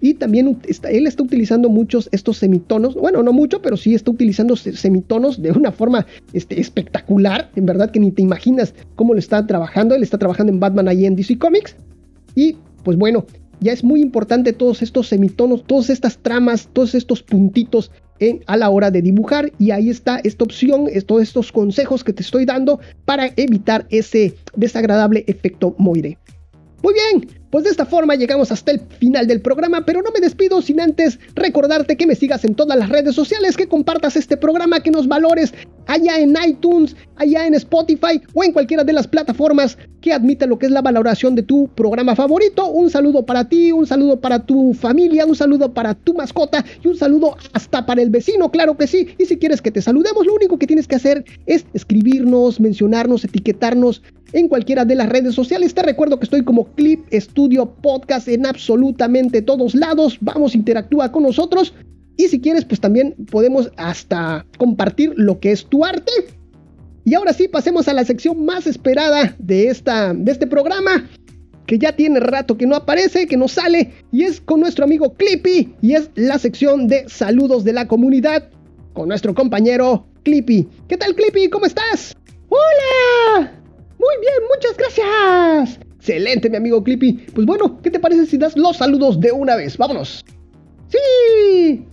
y 0.00 0.14
también 0.14 0.58
está, 0.68 0.90
él 0.90 1.06
está 1.06 1.22
utilizando 1.22 1.68
muchos 1.68 2.08
estos 2.12 2.36
semitonos, 2.36 2.94
bueno, 2.94 3.22
no 3.22 3.32
mucho, 3.32 3.60
pero 3.60 3.76
sí 3.76 3.94
está 3.94 4.10
utilizando 4.10 4.56
semitonos 4.56 5.42
de 5.42 5.50
una 5.52 5.72
forma 5.72 6.06
este, 6.32 6.60
espectacular, 6.60 7.50
en 7.56 7.66
verdad 7.66 7.90
que 7.90 8.00
ni 8.00 8.12
te 8.12 8.22
imaginas 8.22 8.74
cómo 8.94 9.14
lo 9.14 9.18
está 9.18 9.46
trabajando, 9.46 9.94
él 9.94 10.02
está 10.02 10.18
trabajando 10.18 10.52
en 10.52 10.60
Batman 10.60 10.88
ahí 10.88 11.06
en 11.06 11.16
DC 11.16 11.38
Comics. 11.38 11.74
Y 12.34 12.56
pues 12.84 12.96
bueno, 12.96 13.26
ya 13.60 13.72
es 13.72 13.82
muy 13.82 14.00
importante 14.00 14.52
todos 14.52 14.82
estos 14.82 15.08
semitonos, 15.08 15.64
todas 15.64 15.90
estas 15.90 16.18
tramas, 16.18 16.68
todos 16.72 16.94
estos 16.94 17.22
puntitos 17.22 17.90
a 18.46 18.56
la 18.56 18.70
hora 18.70 18.90
de 18.90 19.02
dibujar 19.02 19.52
y 19.58 19.70
ahí 19.70 19.90
está 19.90 20.20
esta 20.24 20.44
opción, 20.44 20.86
todos 21.06 21.22
estos 21.22 21.52
consejos 21.52 22.02
que 22.04 22.12
te 22.12 22.22
estoy 22.22 22.44
dando 22.44 22.80
para 23.04 23.32
evitar 23.36 23.86
ese 23.90 24.34
desagradable 24.56 25.24
efecto 25.26 25.74
Moire. 25.78 26.18
Muy 26.82 26.94
bien, 26.94 27.28
Pues 27.50 27.64
de 27.64 27.70
esta 27.70 27.86
forma 27.86 28.14
llegamos 28.14 28.52
hasta 28.52 28.72
el 28.72 28.80
final 28.98 29.26
del 29.26 29.40
programa, 29.40 29.84
pero 29.86 30.02
no 30.02 30.10
me 30.10 30.20
despido 30.20 30.60
sin 30.60 30.80
antes 30.80 31.18
recordarte 31.34 31.96
que 31.96 32.06
me 32.06 32.14
sigas 32.14 32.44
en 32.44 32.54
todas 32.54 32.78
las 32.78 32.90
redes 32.90 33.14
sociales, 33.14 33.56
que 33.56 33.66
compartas 33.66 34.16
este 34.16 34.36
programa, 34.36 34.80
que 34.80 34.90
nos 34.90 35.08
valores 35.08 35.54
allá 35.86 36.18
en 36.18 36.36
iTunes, 36.46 36.94
allá 37.16 37.46
en 37.46 37.54
Spotify 37.54 38.20
o 38.34 38.44
en 38.44 38.52
cualquiera 38.52 38.84
de 38.84 38.92
las 38.92 39.06
plataformas 39.06 39.78
que 40.02 40.12
admita 40.12 40.46
lo 40.46 40.58
que 40.58 40.66
es 40.66 40.72
la 40.72 40.82
valoración 40.82 41.34
de 41.34 41.42
tu 41.42 41.68
programa 41.68 42.14
favorito. 42.14 42.66
Un 42.66 42.90
saludo 42.90 43.24
para 43.24 43.48
ti, 43.48 43.72
un 43.72 43.86
saludo 43.86 44.20
para 44.20 44.44
tu 44.44 44.74
familia, 44.74 45.24
un 45.24 45.34
saludo 45.34 45.72
para 45.72 45.94
tu 45.94 46.12
mascota 46.12 46.64
y 46.84 46.88
un 46.88 46.96
saludo 46.96 47.36
hasta 47.54 47.86
para 47.86 48.02
el 48.02 48.10
vecino, 48.10 48.50
claro 48.50 48.76
que 48.76 48.86
sí. 48.86 49.08
Y 49.18 49.24
si 49.24 49.38
quieres 49.38 49.62
que 49.62 49.70
te 49.70 49.80
saludemos, 49.80 50.26
lo 50.26 50.34
único 50.34 50.58
que 50.58 50.66
tienes 50.66 50.86
que 50.86 50.96
hacer 50.96 51.24
es 51.46 51.64
escribirnos, 51.72 52.60
mencionarnos, 52.60 53.24
etiquetarnos 53.24 54.02
en 54.32 54.48
cualquiera 54.48 54.84
de 54.84 54.94
las 54.94 55.08
redes 55.08 55.34
sociales. 55.34 55.74
Te 55.74 55.82
recuerdo 55.82 56.18
que 56.18 56.24
estoy 56.24 56.44
como 56.44 56.66
Clip 56.74 57.00
Podcast 57.82 58.26
en 58.28 58.46
absolutamente 58.46 59.42
todos 59.42 59.74
lados. 59.74 60.18
Vamos, 60.20 60.54
interactúa 60.54 61.12
con 61.12 61.22
nosotros. 61.22 61.72
Y 62.16 62.26
si 62.28 62.40
quieres, 62.40 62.64
pues 62.64 62.80
también 62.80 63.14
podemos 63.30 63.70
hasta 63.76 64.44
compartir 64.58 65.12
lo 65.16 65.38
que 65.38 65.52
es 65.52 65.64
tu 65.66 65.84
arte. 65.84 66.12
Y 67.04 67.14
ahora 67.14 67.32
sí, 67.32 67.46
pasemos 67.46 67.86
a 67.86 67.94
la 67.94 68.04
sección 68.04 68.44
más 68.44 68.66
esperada 68.66 69.36
de, 69.38 69.68
esta, 69.68 70.12
de 70.12 70.32
este 70.32 70.46
programa, 70.46 71.08
que 71.66 71.78
ya 71.78 71.94
tiene 71.94 72.18
rato 72.20 72.58
que 72.58 72.66
no 72.66 72.74
aparece, 72.74 73.26
que 73.26 73.36
no 73.36 73.46
sale, 73.46 73.92
y 74.10 74.24
es 74.24 74.40
con 74.40 74.60
nuestro 74.60 74.84
amigo 74.84 75.14
Clippy, 75.14 75.74
y 75.80 75.94
es 75.94 76.10
la 76.16 76.38
sección 76.38 76.88
de 76.88 77.08
saludos 77.08 77.62
de 77.62 77.72
la 77.72 77.86
comunidad, 77.86 78.50
con 78.94 79.08
nuestro 79.08 79.32
compañero 79.32 80.06
Clippy. 80.24 80.68
¿Qué 80.88 80.96
tal 80.96 81.14
Clippy? 81.14 81.48
¿Cómo 81.48 81.66
estás? 81.66 82.16
¡Hola! 82.48 83.58
Muy 83.98 84.14
bien, 84.20 84.34
muchas 84.54 84.76
gracias. 84.76 85.80
Excelente, 85.96 86.48
mi 86.48 86.56
amigo 86.56 86.82
Clippy. 86.82 87.12
Pues 87.34 87.46
bueno, 87.46 87.80
¿qué 87.82 87.90
te 87.90 87.98
parece 87.98 88.26
si 88.26 88.38
das 88.38 88.56
los 88.56 88.76
saludos 88.76 89.20
de 89.20 89.32
una 89.32 89.56
vez? 89.56 89.76
Vámonos. 89.76 90.24
Sí. 90.88 91.84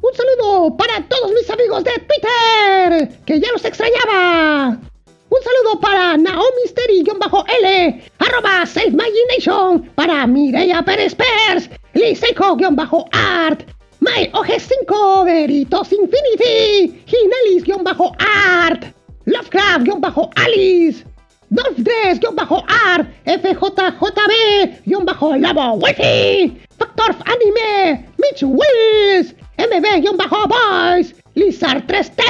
Un 0.00 0.14
saludo 0.14 0.76
para 0.76 1.06
todos 1.08 1.32
mis 1.32 1.50
amigos 1.50 1.82
de 1.84 1.90
Twitter, 1.90 3.08
que 3.26 3.40
ya 3.40 3.50
los 3.52 3.64
extrañaba. 3.64 4.78
Un 5.30 5.42
saludo 5.42 5.80
para 5.80 6.16
Naomi 6.16 6.66
Steri-L, 6.66 8.02
arroba 8.18 8.64
Self-Imagination, 8.64 9.90
para 9.94 10.26
Mireia 10.26 10.82
Pérez 10.82 11.14
Pers, 11.14 11.68
Liseiko-Art, 11.92 13.64
My 14.00 14.30
OG5, 14.32 15.24
Veritos 15.26 15.92
Infinity, 15.92 17.02
Ginelis-Art, 17.04 18.84
Lovecraft-Alice, 19.26 21.04
Dolph 21.50 21.78
art 22.68 23.06
FJJB, 23.24 24.82
Labo 24.86 25.78
Wifi, 25.80 26.60
Factor 26.78 27.16
Anime, 27.24 28.04
Mitch 28.18 28.42
Willis, 28.42 29.32
MB-Boys, 29.56 31.14
Lizard 31.34 31.86
3T, 31.86 32.22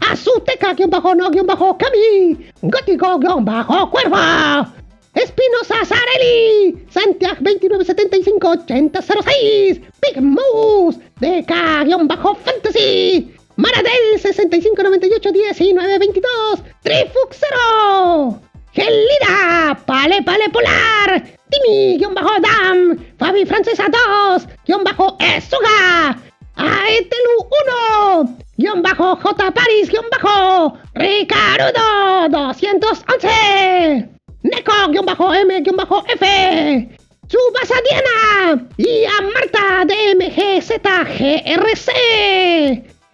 Azuteca-No-Kami, 0.00 2.38
Gótico-Cuervo, 2.62 4.72
Espinosa 5.12 5.84
Sarelli, 5.84 6.86
Santiago 6.88 7.42
2975-8006, 7.42 9.82
Big 10.00 10.22
Moose, 10.22 10.98
DK-Fantasy, 11.20 13.34
Maradel 13.58 14.22
6598-1922, 14.22 16.62
Trifuxero, 16.80 18.38
Gelida, 18.72 19.74
Pale 19.84 20.22
Pale 20.22 20.48
Polar, 20.50 21.24
Timmy-Dam, 21.50 22.96
Fabi 23.18 23.44
Francesa 23.44 23.88
2, 23.90 24.46
Esuga, 25.18 26.16
Aetelu 26.54 27.48
1, 28.58 28.80
bajo 28.80 29.16
J. 29.16 29.50
Paris, 29.50 29.90
bajo 30.12 30.78
Ricardo 30.94 32.28
211, 32.30 34.08
Neko, 34.44 35.02
bajo 35.02 35.34
M, 35.34 35.60
bajo 35.74 36.04
F, 36.06 36.88
Subasa 37.26 37.74
Diana 37.82 38.68
y 38.76 39.04
a 39.04 39.20
Marta 39.22 39.84
de 39.84 40.14
MGZGRC. 40.14 41.88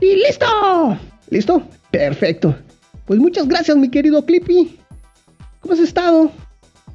¡Y 0.00 0.16
listo! 0.16 0.46
¿Listo? 1.28 1.62
Perfecto. 1.90 2.56
Pues 3.04 3.20
muchas 3.20 3.46
gracias, 3.46 3.76
mi 3.76 3.90
querido 3.90 4.24
Clippy. 4.24 4.78
¿Cómo 5.62 5.74
has 5.74 5.80
estado? 5.80 6.30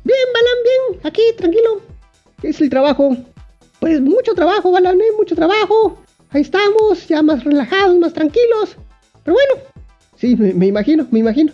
Bien, 0.03 0.19
Balan, 0.34 0.60
bien. 0.63 1.01
Aquí, 1.03 1.21
tranquilo. 1.38 1.82
¿Qué 2.41 2.49
es 2.49 2.60
el 2.60 2.69
trabajo? 2.69 3.15
Pues 3.80 4.01
mucho 4.01 4.34
trabajo, 4.34 4.71
Balan, 4.71 4.99
¿eh? 4.99 5.12
mucho 5.17 5.36
trabajo. 5.36 5.97
Ahí 6.32 6.41
estamos, 6.41 7.08
ya 7.08 7.23
más 7.23 7.45
relajados, 7.45 7.97
más 7.97 8.13
tranquilos. 8.13 8.75
Pero 9.23 9.36
bueno. 9.36 9.63
Sí, 10.17 10.36
me, 10.36 10.65
imagino, 10.65 11.08
me 11.12 11.19
imagino. 11.19 11.53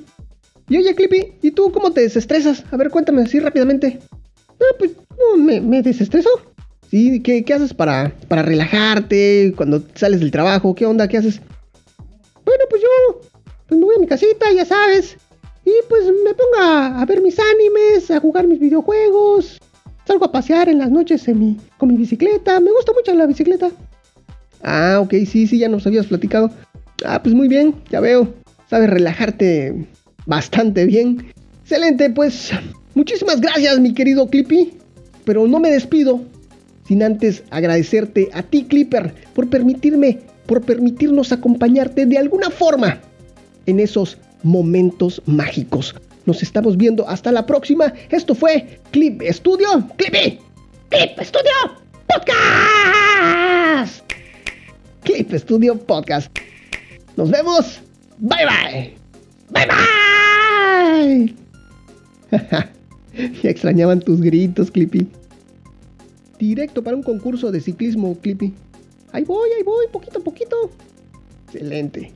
Y 0.68 0.78
oye, 0.78 0.96
Clippy, 0.96 1.34
¿y 1.42 1.52
tú 1.52 1.72
cómo 1.72 1.92
te 1.92 2.02
desestresas? 2.02 2.64
A 2.72 2.78
ver, 2.78 2.90
cuéntame 2.90 3.22
así 3.22 3.40
rápidamente. 3.40 4.00
Ah, 4.50 4.76
pues, 4.80 4.94
me, 5.38 5.62
me 5.62 5.84
desestreso? 5.84 6.30
Sí, 6.90 7.22
¿qué, 7.22 7.44
¿qué, 7.44 7.54
haces 7.54 7.74
para, 7.74 8.16
para 8.28 8.42
relajarte 8.42 9.54
cuando 9.56 9.84
sales 9.94 10.20
del 10.20 10.32
trabajo? 10.32 10.74
¿Qué 10.74 10.86
onda? 10.86 11.08
¿Qué 11.08 11.18
haces? 11.18 11.42
Bueno, 12.46 12.64
pues 12.70 12.82
yo 12.82 13.22
pues 13.68 13.80
me 13.80 13.86
voy 13.86 13.96
a 13.96 14.00
mi 14.00 14.08
casita, 14.08 14.52
ya 14.52 14.66
sabes. 14.66 15.18
Y 15.66 15.72
pues 15.88 16.06
me 16.06 16.34
pongo 16.34 16.58
a, 16.62 17.06
ver 17.06 17.22
mis 17.22 17.38
animes, 17.40 18.12
a 18.12 18.20
jugar 18.20 18.48
mis 18.48 18.60
videojuegos. 18.60 19.60
Salgo 20.06 20.26
a 20.26 20.32
pasear 20.32 20.68
en 20.68 20.80
las 20.80 20.92
noches 20.92 21.26
con 21.78 21.90
mi 21.90 21.98
bicicleta. 21.98 22.60
Me 22.60 22.72
gusta 22.72 22.92
mucho 22.94 23.14
la 23.14 23.26
bicicleta. 23.26 23.72
Ah, 24.62 25.00
ok, 25.02 25.14
sí, 25.26 25.48
sí, 25.48 25.60
ya 25.60 25.70
nos 25.70 25.88
habías 25.88 26.08
platicado. 26.08 26.52
Ah, 27.06 27.22
pues 27.22 27.34
muy 27.34 27.48
bien, 27.48 27.76
ya 27.90 28.02
veo. 28.02 28.34
Sabes 28.70 28.90
relajarte 28.90 29.88
bastante 30.26 30.86
bien. 30.86 31.32
Excelente, 31.62 32.10
pues 32.10 32.52
muchísimas 32.96 33.40
gracias, 33.40 33.80
mi 33.80 33.94
querido 33.94 34.28
Clippy. 34.28 34.74
Pero 35.24 35.48
no 35.48 35.60
me 35.60 35.70
despido 35.70 36.22
sin 36.88 37.04
antes 37.04 37.44
agradecerte 37.50 38.30
a 38.34 38.44
ti, 38.44 38.66
Clipper, 38.66 39.14
por 39.34 39.50
permitirme, 39.50 40.20
por 40.46 40.62
permitirnos 40.62 41.32
acompañarte 41.32 42.06
de 42.06 42.18
alguna 42.18 42.50
forma 42.50 43.00
en 43.66 43.80
esos 43.80 44.18
momentos 44.44 45.22
mágicos. 45.26 45.96
Nos 46.26 46.42
estamos 46.42 46.78
viendo 46.78 47.08
hasta 47.08 47.32
la 47.32 47.46
próxima. 47.46 47.94
Esto 48.10 48.36
fue 48.36 48.80
Clip 48.92 49.22
Studio. 49.30 49.88
Clippy. 49.98 50.40
Clip 50.90 51.20
Studio 51.22 51.52
Podcast. 52.08 54.04
Clip 55.04 55.34
Studio 55.34 55.78
Podcast. 55.78 56.30
Nos 57.18 57.30
vemos. 57.30 57.82
Bye 58.20 58.46
bye. 58.46 58.94
Bye 59.50 59.68
bye. 59.68 61.36
ya 63.44 63.50
extrañaban 63.50 64.00
tus 64.00 64.22
gritos, 64.22 64.72
Clippy. 64.72 65.08
Directo 66.40 66.84
para 66.84 66.96
un 66.96 67.04
concurso 67.04 67.52
de 67.52 67.60
ciclismo, 67.60 68.18
Clippy. 68.20 68.54
Ahí 69.12 69.24
voy, 69.24 69.50
ahí 69.58 69.64
voy, 69.64 69.86
poquito 69.92 70.20
a 70.20 70.24
poquito. 70.24 70.72
Excelente. 71.48 72.14